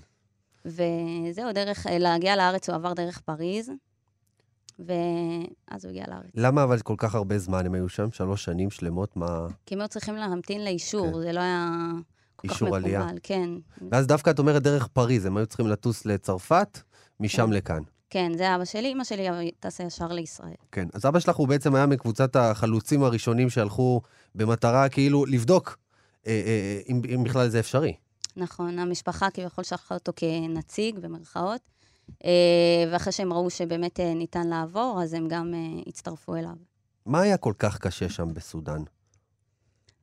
[0.65, 3.71] וזהו, דרך, להגיע לארץ הוא עבר דרך פריז.
[4.79, 6.31] ואז הוא הגיע לארץ.
[6.35, 8.11] למה אבל כל כך הרבה זמן הם היו שם?
[8.11, 9.17] שלוש שנים שלמות?
[9.17, 9.47] מה...
[9.65, 11.21] כי הם היו צריכים להמתין לאישור, כן.
[11.21, 11.91] זה לא היה
[12.35, 12.77] כל כך מקובל.
[12.77, 13.07] עלייה.
[13.23, 13.49] כן.
[13.91, 16.79] ואז דווקא את אומרת דרך פריז, הם היו צריכים לטוס לצרפת,
[17.19, 17.53] משם כן.
[17.53, 17.81] לכאן.
[18.09, 20.53] כן, זה אבא שלי, אמא שלי טסה ישר לישראל.
[20.71, 24.01] כן, אז אבא שלך הוא בעצם היה מקבוצת החלוצים הראשונים שהלכו
[24.35, 25.77] במטרה כאילו לבדוק
[26.27, 27.93] אה, אה, אה אם, אם בכלל זה אפשרי.
[28.37, 31.61] נכון, המשפחה כביכול שלחה אותו כנציג, במרכאות,
[32.91, 36.55] ואחרי שהם ראו שבאמת אה, ניתן לעבור, אז הם גם אה, הצטרפו אליו.
[37.05, 38.83] מה היה כל כך קשה שם בסודאן?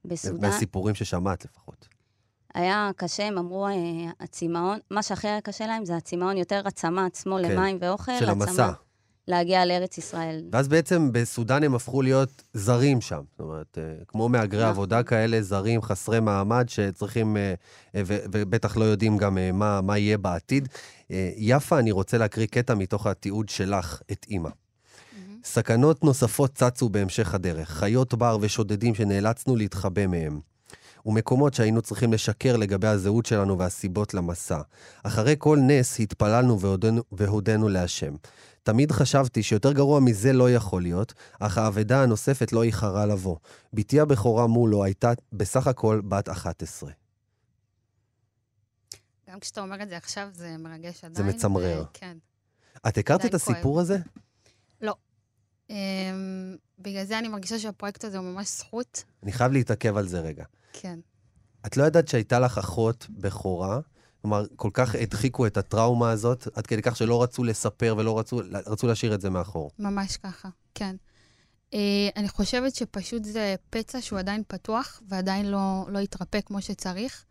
[0.05, 0.51] בסודאן?
[0.51, 1.89] בסיפורים ששמעת לפחות.
[2.55, 3.67] היה קשה, הם אמרו,
[4.21, 8.19] הצמאון, מה שהכי היה קשה להם זה הצמאון, יותר הצמא עצמו כן, למים ואוכל.
[8.19, 8.73] של המסע.
[9.29, 10.45] להגיע לארץ ישראל.
[10.53, 13.21] ואז בעצם בסודאן הם הפכו להיות זרים שם.
[13.31, 14.71] זאת אומרת, אה, כמו מהגרי נכון.
[14.71, 17.55] עבודה כאלה, זרים חסרי מעמד, שצריכים, אה,
[17.95, 20.69] אה, ובטח לא יודעים גם מה, מה יהיה בעתיד.
[21.37, 24.51] יפה, אני רוצה להקריא קטע מתוך התיעוד שלך, את אימא.
[25.45, 30.41] סכנות נוספות צצו בהמשך הדרך, חיות בר ושודדים שנאלצנו להתחבא מהם.
[31.07, 34.61] ומקומות שהיינו צריכים לשקר לגבי הזהות שלנו והסיבות למסע.
[35.03, 38.15] אחרי כל נס התפללנו והודנו, והודנו להשם.
[38.65, 43.37] תמיד חשבתי שיותר גרוע מזה לא יכול להיות, אך האבדה הנוספת לא איחרה לבוא.
[43.73, 46.91] בתי הבכורה מולו הייתה בסך הכל בת 11.
[49.31, 51.15] גם כשאתה אומר את זה עכשיו, זה מרגש עדיין.
[51.15, 51.83] זה מצמרר.
[51.83, 51.93] ו...
[51.93, 52.17] כן.
[52.89, 53.79] את הכרת את הסיפור כואב.
[53.79, 53.99] הזה?
[54.81, 54.95] לא.
[55.69, 55.73] Um,
[56.79, 59.05] בגלל זה אני מרגישה שהפרויקט הזה הוא ממש זכות.
[59.23, 60.45] אני חייב להתעכב על זה רגע.
[60.73, 60.99] כן.
[61.67, 63.81] את לא ידעת שהייתה לך אחות בכורה,
[64.25, 68.41] כלומר, כל כך הדחיקו את הטראומה הזאת, עד כדי כך שלא רצו לספר ולא רצו,
[68.67, 69.71] רצו להשאיר את זה מאחור.
[69.79, 70.97] ממש ככה, כן.
[71.71, 71.77] Uh,
[72.17, 77.25] אני חושבת שפשוט זה פצע שהוא עדיין פתוח ועדיין לא, לא התרפא כמו שצריך,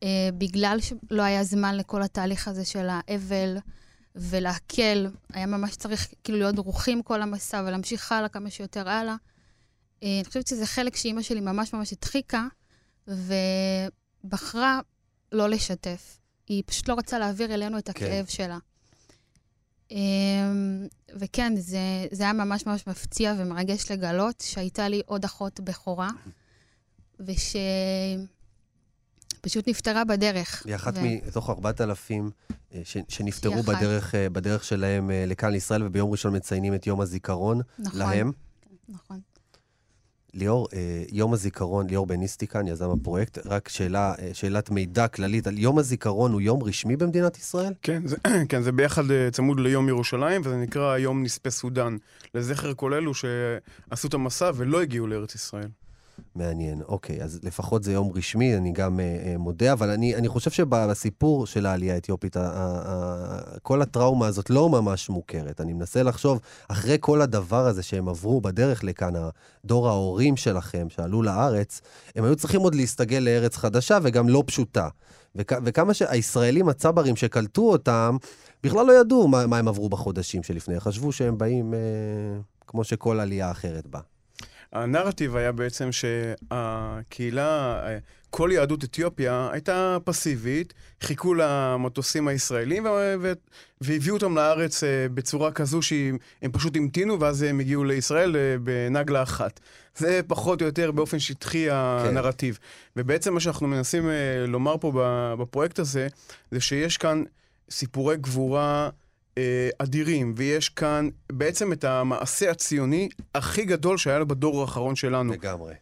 [0.00, 0.04] uh,
[0.38, 3.58] בגלל שלא היה זמן לכל התהליך הזה של האבל
[4.14, 5.06] ולהקל.
[5.32, 9.14] היה ממש צריך כאילו להיות דרוכים כל המסע ולהמשיך הלאה כמה שיותר הלאה.
[9.14, 12.46] Uh, אני חושבת שזה חלק שאימא שלי ממש ממש הדחיקה,
[13.08, 14.80] ובחרה
[15.32, 16.19] לא לשתף.
[16.50, 18.04] היא פשוט לא רצה להעביר אלינו את כן.
[18.04, 18.32] הכאב כן.
[18.32, 18.58] שלה.
[19.90, 20.86] אמ,
[21.16, 21.78] וכן, זה,
[22.10, 26.08] זה היה ממש ממש מפציע ומרגש לגלות שהייתה לי עוד אחות בכורה,
[27.20, 27.38] ושפשוט
[29.68, 30.62] נפטרה בדרך.
[30.66, 31.00] היא אחת ו...
[31.02, 32.30] מתוך 4,000
[32.74, 32.96] אה, ש...
[33.08, 37.98] שנפטרו בדרך, אה, בדרך שלהם אה, לכאן לישראל, וביום ראשון מציינים את יום הזיכרון נכון,
[37.98, 38.32] להם.
[38.88, 39.20] נכון.
[40.34, 45.46] ליאור, אה, יום הזיכרון, ליאור בניסטי כאן, יזם הפרויקט, רק שאלה, אה, שאלת מידע כללית
[45.46, 47.72] על יום הזיכרון הוא יום רשמי במדינת ישראל?
[47.82, 48.16] כן, זה,
[48.48, 51.96] כן, זה ביחד אה, צמוד ליום ירושלים, וזה נקרא יום נספי סודאן,
[52.34, 55.68] לזכר כל אלו שעשו את המסע ולא הגיעו לארץ ישראל.
[56.34, 60.28] מעניין, אוקיי, אז לפחות זה יום רשמי, אני גם אה, אה, מודה, אבל אני, אני
[60.28, 65.60] חושב שבסיפור של העלייה האתיופית, ה, ה, ה, כל הטראומה הזאת לא ממש מוכרת.
[65.60, 69.12] אני מנסה לחשוב, אחרי כל הדבר הזה שהם עברו בדרך לכאן,
[69.64, 71.80] דור ההורים שלכם שעלו לארץ,
[72.16, 74.88] הם היו צריכים עוד להסתגל לארץ חדשה וגם לא פשוטה.
[75.36, 78.16] וכ, וכמה שהישראלים הצברים שקלטו אותם,
[78.62, 81.78] בכלל לא ידעו מה, מה הם עברו בחודשים שלפני, חשבו שהם באים אה,
[82.66, 84.09] כמו שכל עלייה אחרת באה.
[84.72, 87.82] הנרטיב היה בעצם שהקהילה,
[88.30, 92.86] כל יהדות אתיופיה הייתה פסיבית, חיכו למטוסים הישראלים
[93.80, 99.22] והביאו אותם לארץ אה, בצורה כזו שהם פשוט המתינו ואז הם הגיעו לישראל אה, בנגלה
[99.22, 99.60] אחת.
[99.96, 101.74] זה פחות או יותר באופן שטחי כן.
[101.74, 102.54] הנרטיב.
[102.54, 103.00] כן.
[103.00, 104.92] ובעצם מה שאנחנו מנסים אה, לומר פה
[105.38, 106.08] בפרויקט הזה,
[106.50, 107.22] זה שיש כאן
[107.70, 108.90] סיפורי גבורה
[109.78, 115.32] אדירים, ויש כאן בעצם את המעשה הציוני הכי גדול שהיה לו בדור האחרון שלנו.
[115.32, 115.74] לגמרי.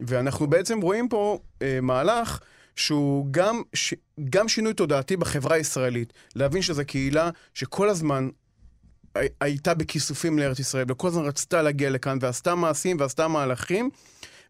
[0.00, 2.40] ואנחנו בעצם רואים פה אה, מהלך
[2.76, 3.94] שהוא גם, ש,
[4.30, 6.12] גם שינוי תודעתי בחברה הישראלית.
[6.34, 8.28] להבין שזו קהילה שכל הזמן
[9.40, 13.90] הייתה בכיסופים לארץ ישראל, וכל הזמן רצתה להגיע לכאן, ועשתה מעשים ועשתה מהלכים,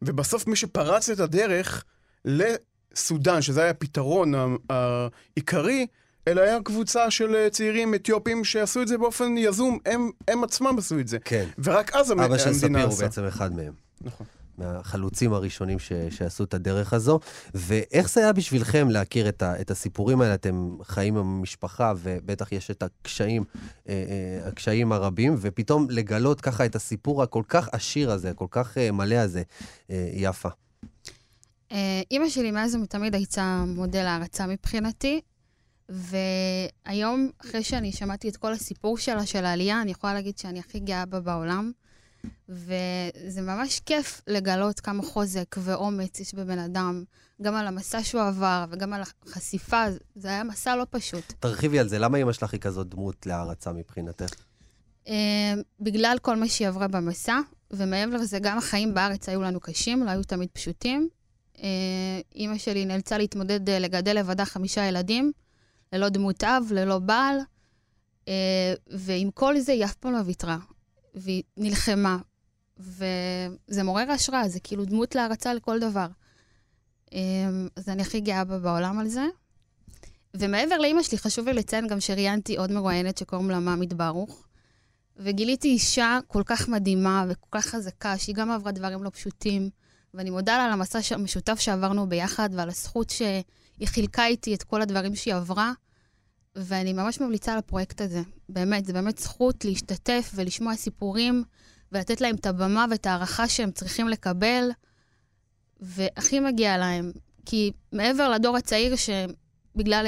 [0.03, 1.85] ובסוף מי שפרץ את הדרך
[2.25, 5.87] לסודאן, שזה היה הפתרון העיקרי,
[6.29, 10.75] אלא היה קבוצה של אה, צעירים אתיופים שעשו את זה באופן יזום, הם, הם עצמם
[10.79, 11.19] עשו את זה.
[11.19, 11.45] כן.
[11.59, 12.45] ורק אז המדינה עשה.
[12.45, 13.73] אבא של ספיר הוא בעצם אחד מהם.
[14.01, 14.27] נכון.
[14.59, 17.21] מהחלוצים הראשונים ש, שעשו את הדרך הזו.
[17.55, 20.35] ואיך זה היה בשבילכם להכיר את, ה, את הסיפורים האלה?
[20.35, 23.45] אתם חיים עם המשפחה, ובטח יש את הקשיים,
[23.89, 28.79] אה, אה, הקשיים הרבים, ופתאום לגלות ככה את הסיפור הכל כך עשיר הזה, כל כך
[28.79, 29.43] אה, מלא הזה,
[29.91, 30.49] אה, יפה.
[32.11, 35.21] אימא שלי מאז ומתמיד הייתה מודל הערצה מבחינתי.
[35.89, 40.81] והיום, אחרי שאני שמעתי את כל הסיפור שלה, של העלייה, אני יכולה להגיד שאני הכי
[40.81, 41.73] גאה בה בעולם.
[42.49, 47.05] וזה ממש כיף לגלות כמה חוזק ואומץ יש בבן אדם,
[47.43, 49.85] גם על המסע שהוא עבר וגם על החשיפה,
[50.17, 51.33] זה היה מסע לא פשוט.
[51.41, 54.31] תרחיבי על זה, למה אמא שלך היא כזאת דמות להערצה מבחינתך?
[55.05, 55.11] Uh,
[55.81, 57.39] בגלל כל מה שהיא עברה במסע,
[57.71, 61.09] ומעבר לזה, גם החיים בארץ היו לנו קשים, לא היו תמיד פשוטים.
[61.55, 61.61] Uh,
[62.35, 65.33] אימא שלי נאלצה להתמודד, uh, לגדל לבדה חמישה ילדים,
[65.93, 67.39] ללא דמות אב, ללא בעל,
[68.29, 70.59] אה, ועם כל זה היא אף פעם לא ויתרה,
[71.15, 72.19] והיא נלחמה,
[72.79, 76.07] וזה מעורר השראה, זה כאילו דמות להערצה לכל דבר.
[77.13, 77.19] אה,
[77.77, 79.27] אז אני הכי גאה בה בעולם על זה.
[80.35, 84.47] ומעבר לאימא שלי, חשוב לי לציין גם שראיינתי עוד מרואיינת שקוראים לה ממית ברוך,
[85.17, 89.71] וגיליתי אישה כל כך מדהימה וכל כך חזקה, שהיא גם עברה דברים לא פשוטים,
[90.15, 93.23] ואני מודה לה על המסע המשותף שעברנו ביחד ועל הזכות ש...
[93.79, 95.73] היא חילקה איתי את כל הדברים שהיא עברה,
[96.57, 98.23] ואני ממש ממליצה על הפרויקט הזה.
[98.49, 101.45] באמת, זה באמת זכות להשתתף ולשמוע סיפורים,
[101.93, 104.71] ולתת להם את הבמה ואת ההערכה שהם צריכים לקבל,
[105.81, 107.13] והכי מגיע להם.
[107.47, 110.07] כי מעבר לדור הצעיר, שבגלל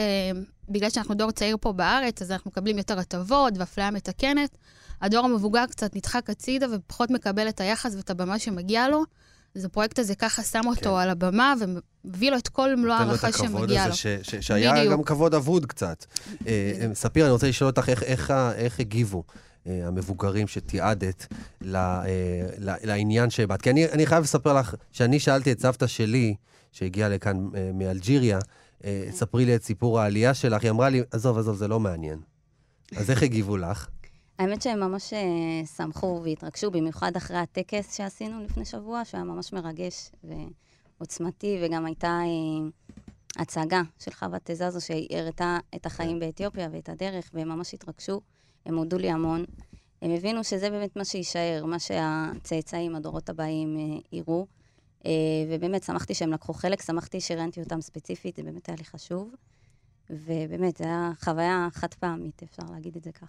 [0.69, 4.57] בגלל שאנחנו דור צעיר פה בארץ, אז אנחנו מקבלים יותר הטבות ואפליה מתקנת,
[5.01, 9.03] הדור המבוגר קצת נדחק הצידה ופחות מקבל את היחס ואת הבמה שמגיע לו.
[9.55, 10.97] אז הפרויקט הזה ככה שם אותו כן.
[10.97, 13.95] על הבמה ומביא לו את כל מלוא ההערכה שמגיע לו.
[13.95, 14.93] ש, ש, שהיה בדיוק.
[14.93, 16.05] גם כבוד אבוד קצת.
[16.47, 19.23] אה, אה, ספיר, אני רוצה לשאול אותך איך, איך, איך הגיבו.
[19.61, 21.27] Uh, המבוגרים שתיעדת
[21.63, 21.67] uh,
[22.59, 23.63] לעניין שבאת.
[23.63, 26.35] כי אני, אני חייב לספר לך שאני שאלתי את סבתא שלי,
[26.73, 31.57] שהגיעה לכאן מאלג'יריה, uh, ספרי לי את סיפור העלייה שלך, היא אמרה לי, עזוב, עזוב,
[31.57, 32.19] זה לא מעניין.
[32.97, 33.89] אז איך הגיבו לך?
[34.41, 40.11] האמת שהם ממש אה, שמחו והתרגשו, במיוחד אחרי הטקס שעשינו לפני שבוע, שהיה ממש מרגש
[40.99, 42.69] ועוצמתי, וגם הייתה אה,
[43.43, 48.21] הצגה של חווה תזזו שהראתה את החיים באתיופיה ואת הדרך, והם ממש התרגשו.
[48.67, 49.45] הם הודו לי המון.
[50.03, 54.47] הם הבינו שזה באמת מה שיישאר, מה שהצאצאים, הדורות הבאים, אה, יראו.
[55.49, 59.35] ובאמת, שמחתי שהם לקחו חלק, שמחתי שראיינתי אותם ספציפית, זה באמת היה לי חשוב.
[60.11, 63.27] ובאמת, זו הייתה חוויה חד פעמית, אפשר להגיד את זה ככה.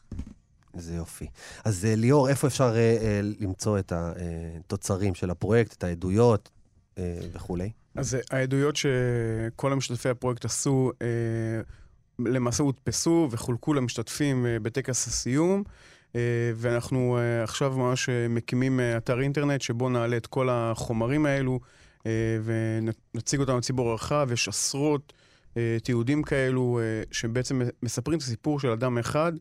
[0.75, 1.27] איזה יופי.
[1.65, 6.49] אז אה, ליאור, איפה אפשר uh, uh, למצוא את התוצרים של הפרויקט, את העדויות
[6.95, 6.99] uh,
[7.33, 7.71] וכולי?
[7.95, 15.63] אז העדויות שכל המשתתפי הפרויקט עשו, uh, למעשה הודפסו וחולקו למשתתפים uh, בטקס הסיום.
[16.11, 16.13] Uh,
[16.55, 21.59] ואנחנו uh, עכשיו ממש מקימים אתר אינטרנט שבו נעלה את כל החומרים האלו
[21.99, 22.03] uh,
[22.43, 24.29] ונציג אותם לציבור הרחב.
[24.33, 25.13] יש עשרות
[25.49, 29.33] uh, תיעודים כאלו uh, שבעצם מספרים את הסיפור של אדם אחד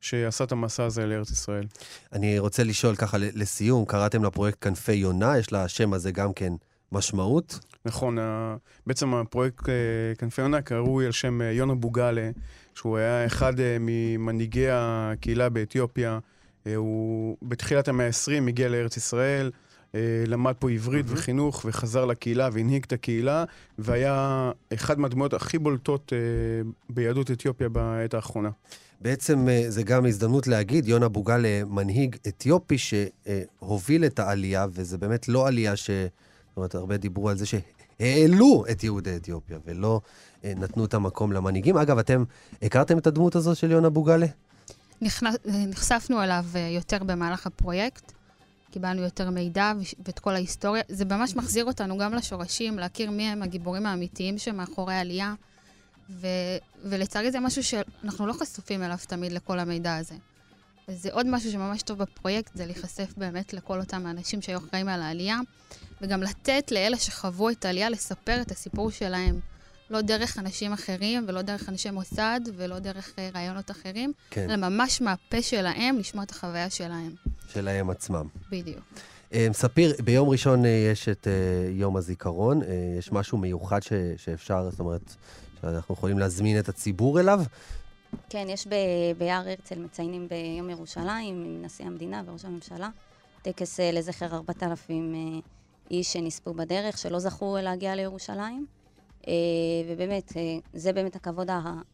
[0.00, 1.64] שעשה את המסע הזה לארץ ישראל.
[2.12, 6.52] אני רוצה לשאול ככה לסיום, קראתם לפרויקט כנפי יונה, יש לשם הזה גם כן
[6.92, 7.58] משמעות?
[7.84, 8.18] נכון,
[8.86, 9.68] בעצם הפרויקט
[10.18, 12.30] כנפי יונה קרוי על שם יונה בוגלה,
[12.74, 16.18] שהוא היה אחד ממנהיגי הקהילה באתיופיה.
[16.76, 19.50] הוא בתחילת המאה ה-20 הגיע לארץ ישראל.
[19.94, 21.12] אה, למד פה עברית mm-hmm.
[21.12, 23.44] וחינוך, וחזר לקהילה והנהיג את הקהילה,
[23.78, 26.18] והיה אחד מהדמויות הכי בולטות אה,
[26.90, 28.50] ביהדות אתיופיה בעת האחרונה.
[29.00, 35.28] בעצם אה, זה גם הזדמנות להגיד, יונה בוגל מנהיג אתיופי שהוביל את העלייה, וזה באמת
[35.28, 35.90] לא עלייה ש...
[35.90, 40.00] זאת אומרת, הרבה דיברו על זה שהעלו את יהודי אתיופיה, ולא
[40.44, 41.76] נתנו את המקום למנהיגים.
[41.76, 42.24] אגב, אתם
[42.62, 44.26] הכרתם את הדמות הזו של יונה בוגלה?
[45.46, 48.12] נחשפנו אליו יותר במהלך הפרויקט.
[48.70, 49.72] קיבלנו יותר מידע
[50.06, 50.82] ואת כל ההיסטוריה.
[50.88, 55.34] זה ממש מחזיר אותנו גם לשורשים, להכיר מי הם הגיבורים האמיתיים שמאחורי העלייה.
[56.10, 60.14] ו- ולצערי זה משהו שאנחנו לא חשופים אליו תמיד, לכל המידע הזה.
[60.88, 65.02] וזה עוד משהו שממש טוב בפרויקט, זה להיחשף באמת לכל אותם האנשים שהיו אחראים על
[65.02, 65.38] העלייה,
[66.00, 69.40] וגם לתת לאלה שחוו את העלייה לספר את הסיפור שלהם.
[69.90, 74.50] לא דרך אנשים אחרים, ולא דרך אנשי מוסד, ולא דרך uh, רעיונות אחרים, כן.
[74.50, 77.14] אלא ממש מהפה שלהם, לשמוע את החוויה שלהם.
[77.52, 78.26] שלהם עצמם.
[78.50, 78.80] בדיוק.
[79.30, 81.26] Uh, ספיר, ביום ראשון uh, יש את
[81.70, 82.60] יום הזיכרון.
[82.98, 85.14] יש משהו מיוחד ש, שאפשר, זאת אומרת,
[85.60, 87.40] שאנחנו יכולים להזמין את הציבור אליו?
[88.30, 92.88] כן, יש ב- ביער הרצל מציינים ביום ירושלים עם נשיא המדינה וראש הממשלה,
[93.42, 95.42] טקס uh, לזכר 4,000 uh,
[95.90, 98.66] איש שנספו בדרך, שלא זכו להגיע לירושלים.
[99.28, 99.32] אה,
[99.88, 100.42] ובאמת, אה,
[100.74, 101.48] זה באמת הכבוד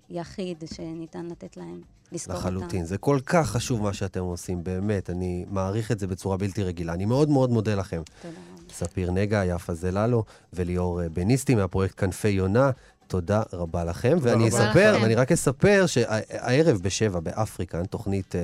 [0.08, 1.80] היחיד שניתן לתת להם.
[2.12, 2.46] לזכור אותם.
[2.48, 2.84] לחלוטין.
[2.84, 5.10] זה כל כך חשוב מה שאתם עושים, באמת.
[5.10, 6.92] אני מעריך את זה בצורה בלתי רגילה.
[6.92, 8.02] אני מאוד מאוד מודה לכם.
[8.22, 8.34] תודה.
[8.70, 12.70] ספיר נגע, יפה זללו וליאור אה, בניסטי מהפרויקט כנפי יונה.
[13.06, 14.18] תודה רבה לכם.
[14.18, 15.02] תודה ואני רבה אספר, לכם.
[15.02, 18.34] ואני רק אספר שהערב בשבע באפריקן, תוכנית,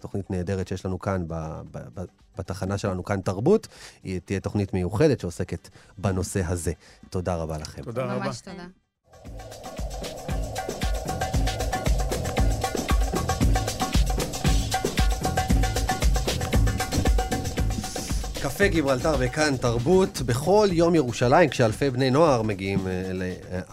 [0.00, 1.34] תוכנית נהדרת שיש לנו כאן ב,
[1.70, 2.04] ב, ב,
[2.38, 3.68] בתחנה שלנו כאן תרבות,
[4.02, 6.72] היא תהיה תוכנית מיוחדת שעוסקת בנושא הזה.
[7.10, 7.82] תודה רבה לכם.
[7.82, 8.24] תודה רבה.
[8.26, 8.64] ממש תודה.
[18.54, 20.22] קפה גיברלטר וכאן תרבות.
[20.26, 23.12] בכל יום ירושלים, כשאלפי בני נוער מגיעים אה,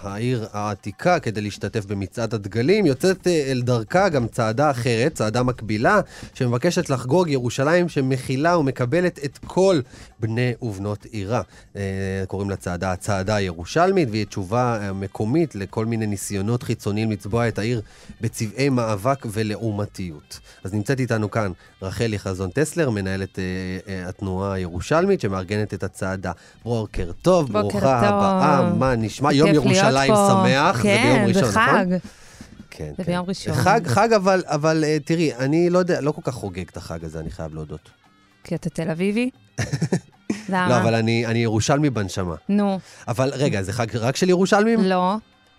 [0.03, 5.99] לעיר העתיקה כדי להשתתף במצעד הדגלים, יוצאת אה, אל דרכה גם צעדה אחרת, צעדה מקבילה,
[6.33, 9.79] שמבקשת לחגוג ירושלים שמכילה ומקבלת את כל
[10.21, 11.41] בני ובנות עירה.
[11.75, 11.81] אה,
[12.27, 17.81] קוראים לצעדה הצעדה הירושלמית, והיא תשובה מקומית לכל מיני ניסיונות חיצוניים לצבוע את העיר
[18.21, 20.39] בצבעי מאבק ולעומתיות.
[20.63, 21.51] אז נמצאת איתנו כאן
[21.81, 23.39] רחלי חזון טסלר, מנהלת
[24.07, 26.31] התנועה הירושלמית שמארגנת את הצעדה.
[26.63, 29.33] בוקר טוב, ברוכה הבאה, מה נשמע?
[29.33, 31.63] יום ירושלים שמח, כן, זה ביום ראשון, נכון?
[31.63, 32.07] כן, זה חג.
[32.71, 33.53] כן, זה ביום ראשון.
[33.53, 37.05] חג, חג אבל, אבל אה, תראי, אני לא יודע, לא כל כך חוגג את החג
[37.05, 38.00] הזה, אני חייב להודות.
[38.43, 39.29] כי אתה תל אביבי?
[40.49, 40.69] למה?
[40.69, 42.35] לא, אבל אני, אני ירושלמי בנשמה.
[42.49, 42.79] נו.
[43.07, 44.79] אבל רגע, זה חג רק של ירושלמים?
[44.79, 45.15] לא.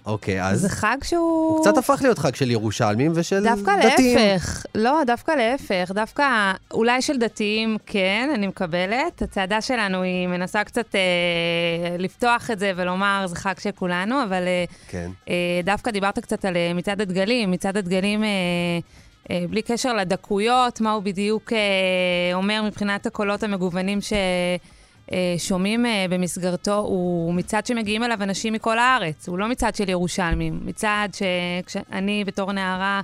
[0.06, 0.60] אוקיי, אז...
[0.60, 1.20] זה חג שהוא...
[1.20, 4.18] הוא קצת הפך להיות חג של ירושלמים ושל דווקא דתיים.
[4.18, 4.66] דווקא להפך.
[4.74, 5.90] לא, דווקא להפך.
[5.94, 9.22] דווקא אולי של דתיים, כן, אני מקבלת.
[9.22, 14.42] הצעדה שלנו, היא מנסה קצת אה, לפתוח את זה ולומר, זה חג של כולנו, אבל
[14.46, 15.10] אה, כן.
[15.28, 17.50] אה, דווקא דיברת קצת על אה, מצעד הדגלים.
[17.50, 18.24] מצעד הדגלים...
[18.24, 18.78] אה, אה,
[19.30, 24.12] בלי קשר לדקויות, מה הוא בדיוק אה, אומר מבחינת הקולות המגוונים ש...
[25.12, 25.36] אה,
[25.86, 29.28] אה, במסגרתו הוא מצעד שמגיעים אליו אנשים מכל הארץ.
[29.28, 31.16] הוא לא מצעד של ירושלמים, מצעד
[31.68, 33.00] שאני בתור נערה,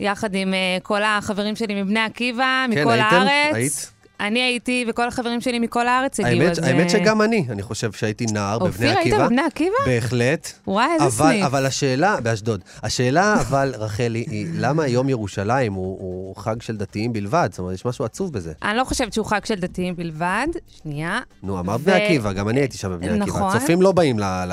[0.00, 3.16] יחד עם אה, כל החברים שלי מבני עקיבא, כן, מכל הייתם?
[3.16, 3.54] הארץ.
[3.54, 3.92] היית?
[4.20, 6.64] אני הייתי, וכל החברים שלי מכל הארץ הגיעו, האמת, אז...
[6.64, 9.16] האמת אה, שגם אני, אני חושב שהייתי נער בבני אופיר, עקיבא.
[9.16, 9.76] היית בבני עקיבא?
[9.86, 10.52] בהחלט.
[10.66, 11.44] וואי, איזה אבל, סניף.
[11.46, 17.12] אבל השאלה, באשדוד, השאלה אבל, רחלי, היא למה יום ירושלים הוא, הוא חג של דתיים
[17.12, 17.48] בלבד?
[17.50, 18.52] זאת אומרת, יש משהו עצוב בזה.
[18.62, 20.46] אני לא חושבת שהוא חג של דתיים בלבד.
[20.82, 21.20] שנייה.
[21.42, 23.24] נו, אמרת ו- בני עקיבא, גם אני הייתי שם בבני עקיבא.
[23.26, 23.52] נכון.
[23.58, 24.52] צופים לא באים ל- ל-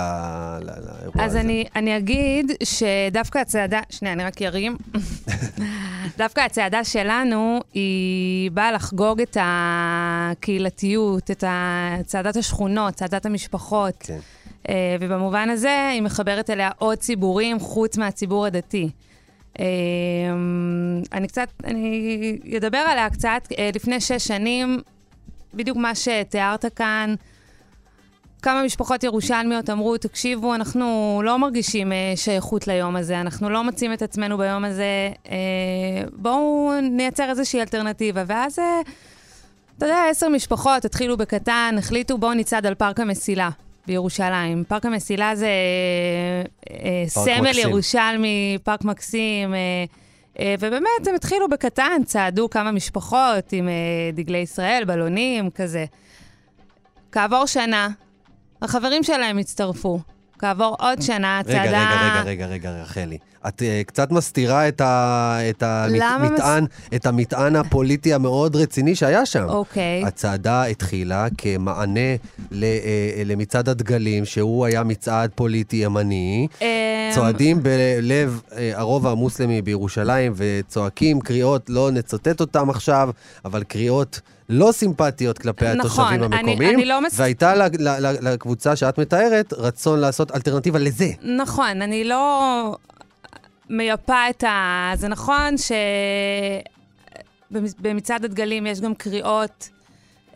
[0.61, 1.39] ל- לאירוע אז הזה.
[1.39, 4.77] אני, אני אגיד שדווקא הצעדה, שנייה, אני רק ארים.
[6.17, 11.43] דווקא הצעדה שלנו, היא באה לחגוג את הקהילתיות, את
[12.05, 13.95] צעדת השכונות, צעדת המשפחות.
[13.99, 14.19] כן.
[14.69, 18.89] אה, ובמובן הזה, היא מחברת אליה עוד ציבורים חוץ מהציבור הדתי.
[19.59, 19.65] אה,
[21.13, 23.47] אני קצת, אני אדבר עליה קצת.
[23.57, 24.81] אה, לפני שש שנים,
[25.53, 27.15] בדיוק מה שתיארת כאן,
[28.41, 34.01] כמה משפחות ירושלמיות אמרו, תקשיבו, אנחנו לא מרגישים שייכות ליום הזה, אנחנו לא מוצאים את
[34.01, 35.11] עצמנו ביום הזה,
[36.13, 38.23] בואו נייצר איזושהי אלטרנטיבה.
[38.27, 38.59] ואז,
[39.77, 43.49] אתה יודע, עשר משפחות התחילו בקטן, החליטו בואו נצעד על פארק המסילה.
[43.87, 44.63] בירושלים.
[44.67, 45.49] פארק המסילה זה
[46.69, 47.69] אה, פארק סמל מקסים.
[47.69, 49.59] ירושלמי, פארק מקסים, אה,
[50.39, 53.73] אה, ובאמת, הם התחילו בקטן, צעדו כמה משפחות עם אה,
[54.13, 55.85] דגלי ישראל, בלונים, כזה.
[57.11, 57.89] כעבור שנה,
[58.61, 59.99] החברים שלהם הצטרפו.
[60.39, 61.61] כעבור עוד שנה, הצעדה...
[61.61, 63.17] רגע, רגע, רגע, רגע, רגע, רחלי.
[63.47, 66.65] את uh, קצת מסתירה את, ה, את, המטען,
[66.95, 69.45] את המטען הפוליטי המאוד רציני שהיה שם.
[69.49, 70.03] אוקיי.
[70.05, 72.15] הצעדה התחילה כמענה
[72.51, 76.47] ל, uh, למצעד הדגלים, שהוא היה מצעד פוליטי ימני.
[76.61, 76.67] אמ,
[77.15, 83.09] צועדים בלב uh, הרובע המוסלמי בירושלים וצועקים קריאות, לא נצטט אותם עכשיו,
[83.45, 84.21] אבל קריאות...
[84.49, 88.75] לא סימפטיות כלפי נכון, התושבים אני- המקומיים, אני לא מס- והייתה ל- ל- ל- לקבוצה
[88.75, 91.07] שאת מתארת רצון לעשות אלטרנטיבה לזה.
[91.37, 92.75] נכון, אני לא
[93.69, 94.91] מייפה את ה...
[94.95, 95.55] זה נכון
[97.51, 99.69] שבמצעד הדגלים יש גם קריאות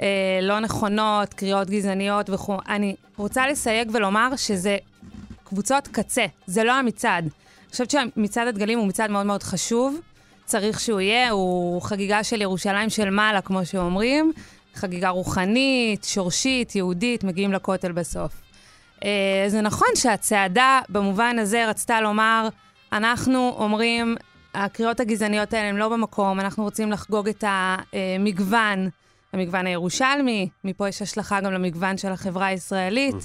[0.01, 0.07] אה,
[0.41, 2.57] לא נכונות, קריאות גזעניות וכו'.
[2.69, 4.77] אני רוצה לסייג ולומר שזה
[5.43, 7.23] קבוצות קצה, זה לא המצעד.
[7.23, 7.31] אני
[7.71, 9.99] חושבת שמצעד הדגלים הוא מצעד מאוד מאוד חשוב,
[10.51, 14.31] צריך שהוא יהיה, הוא חגיגה של ירושלים של מעלה, כמו שאומרים,
[14.73, 18.31] חגיגה רוחנית, שורשית, יהודית, מגיעים לכותל בסוף.
[19.03, 22.47] אה, זה נכון שהצעדה במובן הזה רצתה לומר,
[22.93, 24.15] אנחנו אומרים,
[24.53, 28.89] הקריאות הגזעניות האלה הן לא במקום, אנחנו רוצים לחגוג את המגוון,
[29.33, 33.15] המגוון הירושלמי, מפה יש השלכה גם למגוון של החברה הישראלית.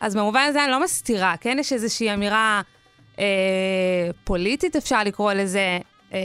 [0.00, 1.56] אז במובן הזה אני לא מסתירה, כן?
[1.60, 2.62] יש איזושהי אמירה
[3.18, 3.24] אה,
[4.24, 5.78] פוליטית, אפשר לקרוא לזה.
[6.12, 6.18] אה,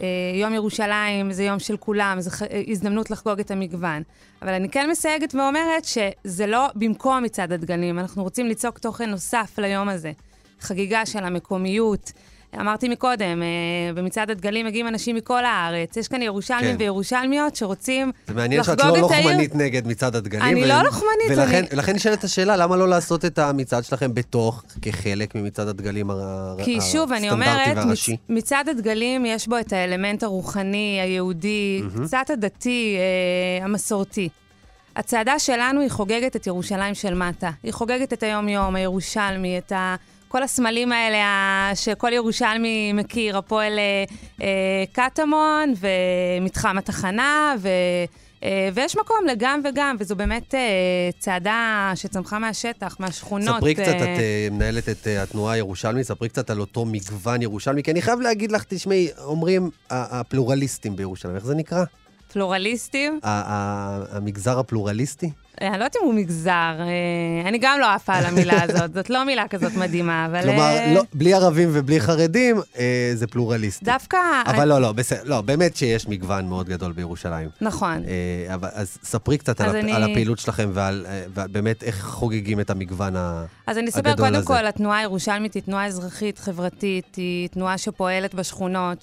[0.00, 4.02] אה, יום ירושלים זה יום של כולם, זו אה, הזדמנות לחגוג את המגוון.
[4.42, 9.58] אבל אני כן מסייגת ואומרת שזה לא במקום מצעד הדגלים, אנחנו רוצים ליצוק תוכן נוסף
[9.58, 10.12] ליום הזה.
[10.60, 12.12] חגיגה של המקומיות.
[12.60, 13.46] אמרתי מקודם, אה,
[13.94, 15.96] במצעד הדגלים מגיעים אנשים מכל הארץ.
[15.96, 16.76] יש כאן ירושלמים כן.
[16.78, 19.26] וירושלמיות שרוצים זה מעניין שאת לחגוג לא את העיר.
[19.26, 20.42] לוחמנית נגד מצעד הדגלים.
[20.44, 25.34] אני לא לוחמנית, ולכן, אני- נשאלת השאלה, למה לא לעשות את המצעד שלכם בתוך, כחלק
[25.34, 28.12] ממצעד הדגלים הר- כי שוב, אני הסטנדרטי אומרת, והראשי?
[28.12, 34.28] מצ- מצעד הדגלים יש בו את האלמנט הרוחני, היהודי, קצת הדתי, אה, המסורתי.
[34.96, 37.50] הצעדה שלנו היא חוגגת את ירושלים של מטה.
[37.62, 39.94] היא חוגגת את היום-יום, הירושלמי, את ה...
[40.32, 44.04] כל הסמלים האלה שכל ירושלמי מכיר, הפועל אה,
[44.42, 47.68] אה, קטמון ומתחם התחנה, ו,
[48.42, 50.54] אה, ויש מקום לגם וגם, וזו באמת
[51.18, 53.56] צעדה שצמחה מהשטח, מהשכונות.
[53.56, 58.02] ספרי קצת, את מנהלת את התנועה הירושלמית, ספרי קצת על אותו מגוון ירושלמי, כי אני
[58.02, 61.84] חייב להגיד לך, תשמעי, אומרים הפלורליסטים בירושלים, איך זה נקרא?
[62.32, 63.20] פלורליסטים.
[63.22, 65.30] המגזר הפלורליסטי?
[65.62, 66.50] אה, אני לא יודעת אם הוא מגזר,
[66.80, 70.42] אה, אני גם לא עפה על המילה הזאת, זאת לא מילה כזאת מדהימה, אבל...
[70.42, 73.84] כלומר, אה, לא, בלי ערבים ובלי חרדים, אה, זה פלורליסטי.
[73.84, 74.16] דווקא...
[74.46, 77.48] אבל לא, לא, בסדר, לא, באמת שיש מגוון מאוד גדול בירושלים.
[77.60, 78.02] נכון.
[78.48, 79.80] אה, אבל, אז ספרי קצת על, אז הפ...
[79.80, 83.44] אני- על הפעילות שלכם ועל, ועל באמת איך חוגגים את המגוון ה...
[83.66, 84.46] אז אני אספר הגדול קודם הזה.
[84.46, 89.02] כל, התנועה הירושלמית היא תנועה אזרחית, חברתית, היא תנועה שפועלת בשכונות,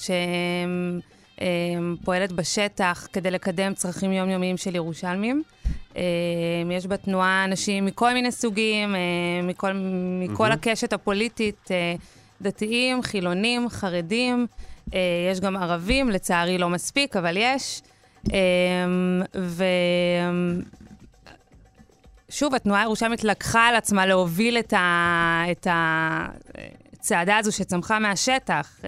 [1.39, 5.43] שפועלת בשטח כדי לקדם צרכים יומיומיים של ירושלמים.
[5.97, 6.03] אה,
[6.71, 8.99] יש בתנועה אנשים מכל מיני סוגים, אה,
[9.43, 9.71] מכל,
[10.21, 11.95] מכל הקשת הפוליטית, אה,
[12.41, 14.47] דתיים, חילונים, חרדים.
[14.93, 14.99] אה,
[15.31, 17.81] יש גם ערבים, לצערי לא מספיק, אבל יש.
[18.33, 18.37] אה,
[19.37, 19.63] ו...
[22.29, 28.79] שוב, התנועה הירושלמית לקחה על עצמה להוביל את, ה, את הצעדה הזו שצמחה מהשטח.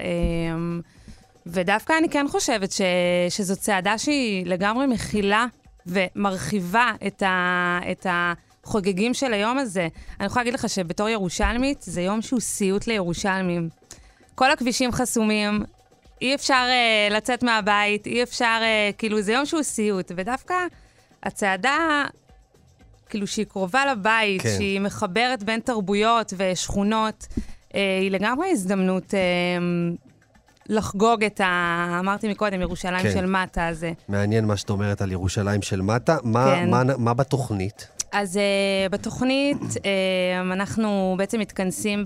[1.45, 2.81] ודווקא אני כן חושבת ש,
[3.29, 5.45] שזו צעדה שהיא לגמרי מכילה
[5.85, 9.87] ומרחיבה את, ה, את החוגגים של היום הזה.
[10.19, 13.69] אני יכולה להגיד לך שבתור ירושלמית, זה יום שהוא סיוט לירושלמים.
[14.35, 15.63] כל הכבישים חסומים,
[16.21, 20.11] אי אפשר uh, לצאת מהבית, אי אפשר, uh, כאילו, זה יום שהוא סיוט.
[20.15, 20.55] ודווקא
[21.23, 22.05] הצעדה
[23.11, 24.41] כאילו שהיא קרובה לבית.
[24.41, 24.49] כן.
[24.57, 27.27] שהיא מחברת בין תרבויות ושכונות,
[27.75, 29.19] אה, היא לגמרי הזדמנות אה,
[30.69, 31.97] לחגוג את ה...
[31.99, 33.11] אמרתי מקודם, ירושלים כן.
[33.11, 33.91] של מטה הזה.
[34.09, 36.17] מעניין מה שאת אומרת על ירושלים של מטה.
[36.23, 36.69] מה, כן.
[36.69, 37.87] מה, מה בתוכנית?
[38.11, 39.79] אז uh, בתוכנית uh,
[40.53, 42.05] אנחנו בעצם מתכנסים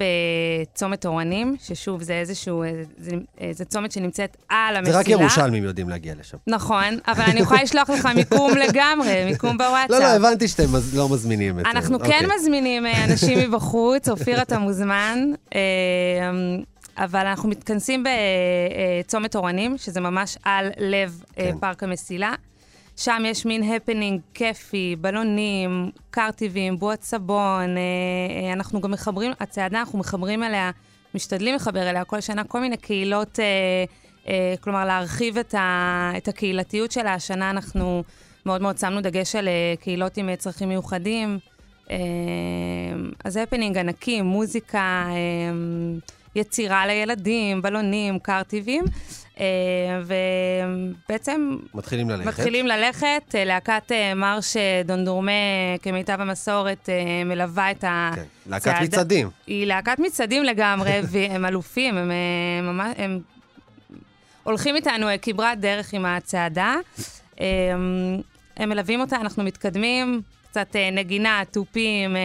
[0.73, 4.93] בצומת אורנים, ששוב, זה איזשהו, אה, זה, אה, זה צומת שנמצאת על המסילה.
[4.93, 6.37] זה רק ירושלמים יודעים להגיע לשם.
[6.47, 9.89] נכון, אבל אני יכולה לשלוח לך מיקום לגמרי, מיקום בוואטסאפ.
[9.89, 11.65] לא, לא, הבנתי שאתם מז- לא מזמינים את...
[11.65, 12.11] אנחנו אוקיי.
[12.19, 15.19] כן מזמינים אה, אנשים מבחוץ, אופיר, אתה מוזמן.
[15.55, 15.59] אה,
[16.97, 18.03] אבל אנחנו מתכנסים
[19.03, 21.57] בצומת אורנים, שזה ממש על לב אה, כן.
[21.59, 22.33] פארק המסילה.
[22.97, 27.77] שם יש מין הפנינג כיפי, בלונים, קרטיבים, בועת סבון.
[27.77, 27.81] אה,
[28.47, 30.71] אה, אנחנו גם מחברים, הצעדה, אנחנו מחברים אליה,
[31.15, 33.39] משתדלים לחבר אליה כל שנה כל מיני קהילות,
[34.61, 37.13] כלומר להרחיב את, ה, את הקהילתיות שלה.
[37.13, 38.03] השנה אנחנו
[38.45, 39.47] מאוד מאוד שמנו דגש על
[39.79, 41.39] קהילות עם צרכים מיוחדים.
[43.25, 45.07] אז הפנינג ענקי, מוזיקה,
[46.35, 48.83] יצירה לילדים, בלונים, קרטיבים.
[49.39, 49.45] אה,
[51.05, 52.27] ובעצם מתחילים ללכת.
[52.27, 53.35] מתחילים ללכת.
[53.35, 55.31] אה, להקת אה, מרש דונדורמה,
[55.81, 56.89] כמיטב המסורת,
[57.25, 58.11] מלווה את ה...
[58.15, 59.29] כן, להקת מצעדים.
[59.47, 62.11] היא להקת מצעדים לגמרי, והם אלופים, הם
[62.63, 62.95] ממש...
[62.97, 63.19] הם
[64.43, 66.75] הולכים איתנו כברת דרך עם הצעדה.
[68.57, 72.15] הם מלווים אותה, אנחנו מתקדמים, קצת נגינה, תופים,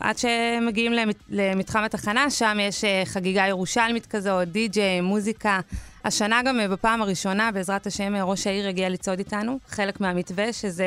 [0.00, 5.60] עד שמגיעים למת- למתחם התחנה, שם יש אה, חגיגה ירושלמית כזאת, די-ג'יי, מוזיקה.
[6.04, 10.52] השנה גם אה, בפעם הראשונה, בעזרת השם, אה, ראש העיר הגיע לצעוד איתנו, חלק מהמתווה,
[10.52, 10.84] שזה...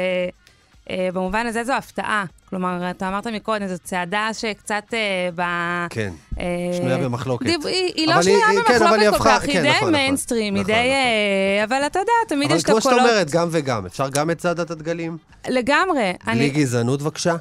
[0.90, 2.24] אה, במובן הזה זו הפתעה.
[2.50, 5.00] כלומר, אתה אמרת מקודם, זו צעדה שקצת אה,
[5.36, 5.42] ב...
[5.90, 6.46] כן, אה,
[6.78, 7.46] שנויה במחלוקת.
[7.46, 9.54] דיב- היא, היא אבל לא שנויה היא- כן, אבל במחלוקת היא כל הפכה- כך, היא
[9.54, 9.92] כן, די נכון, נכון.
[9.92, 10.80] מיינסטרים, היא נכון, די...
[10.80, 10.92] נכון.
[10.92, 12.84] אה, אבל אתה יודע, תמיד אבל יש את הקולות.
[12.84, 13.86] כמו שאת אומרת, גם וגם.
[13.86, 15.18] אפשר גם את צעדת הדגלים?
[15.50, 16.14] לגמרי.
[16.26, 17.36] בלי גזענות בבקשה,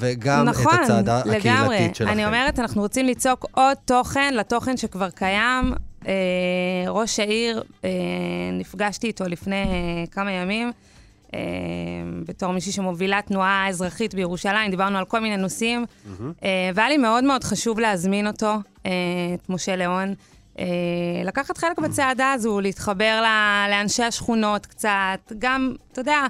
[0.00, 1.36] וגם נכון, את הצעדה לגמרי.
[1.76, 2.12] הקהילתית שלכם.
[2.12, 5.72] אני אומרת, אנחנו רוצים ליצוק עוד תוכן לתוכן שכבר קיים.
[6.08, 6.12] אה,
[6.88, 7.90] ראש העיר, אה,
[8.52, 9.68] נפגשתי איתו לפני אה,
[10.10, 10.72] כמה ימים,
[12.26, 15.84] בתור מישהי שמובילה תנועה אזרחית בירושלים, דיברנו על כל מיני נושאים,
[16.44, 18.54] אה, והיה לי מאוד מאוד חשוב להזמין אותו,
[18.86, 18.90] אה,
[19.34, 20.14] את משה ליאון.
[20.58, 20.64] אה,
[21.24, 23.22] לקחת חלק בצעדה הזו, להתחבר
[23.70, 26.26] לאנשי השכונות קצת, גם, אתה יודע,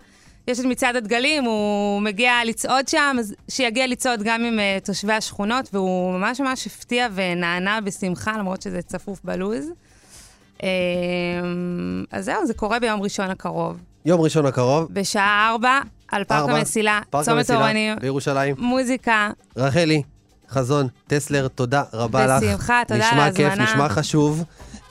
[0.48, 5.12] יש את מצעד הדגלים, הוא מגיע לצעוד שם, אז שיגיע לצעוד גם עם uh, תושבי
[5.12, 9.70] השכונות, והוא ממש ממש הפתיע ונענה בשמחה, למרות שזה צפוף בלוז.
[10.58, 10.62] Um,
[12.10, 13.76] אז זהו, זה קורה ביום ראשון הקרוב.
[14.06, 15.80] יום ראשון הקרוב, בשעה ארבע,
[16.12, 18.54] על פארק המסילה, פארק צומת אורנים, בירושלים.
[18.58, 20.02] מוזיקה, רחלי,
[20.50, 22.42] חזון, טסלר, תודה רבה לך.
[22.42, 23.72] בשמחה, תודה על נשמע כיף, ההזמנה.
[23.72, 24.44] נשמע חשוב.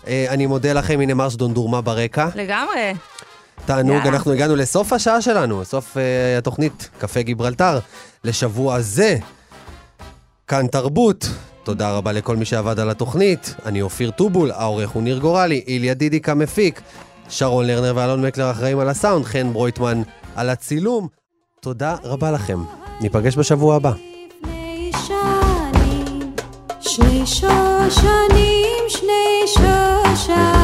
[0.08, 2.28] אה, אני מודה לכם, הנה מרש דונדורמה ברקע.
[2.36, 2.94] לגמרי.
[3.66, 4.08] תענוג.
[4.08, 7.80] אנחנו הגענו לסוף השעה שלנו, סוף אה, התוכנית קפה גיברלטר,
[8.24, 9.18] לשבוע זה.
[10.48, 11.30] כאן תרבות.
[11.64, 13.56] תודה רבה לכל מי שעבד על התוכנית.
[13.66, 16.82] אני אופיר טובול, העורך הוא ניר גורלי, איליה דידיק המפיק,
[17.30, 20.02] שרון לרנר ואלון מקלר אחראים על הסאונד, חן ברויטמן
[20.36, 21.08] על הצילום.
[21.62, 22.60] תודה רבה לכם.
[23.02, 23.92] ניפגש בשבוע הבא.
[26.80, 30.63] שני שושנים, שני שושנים,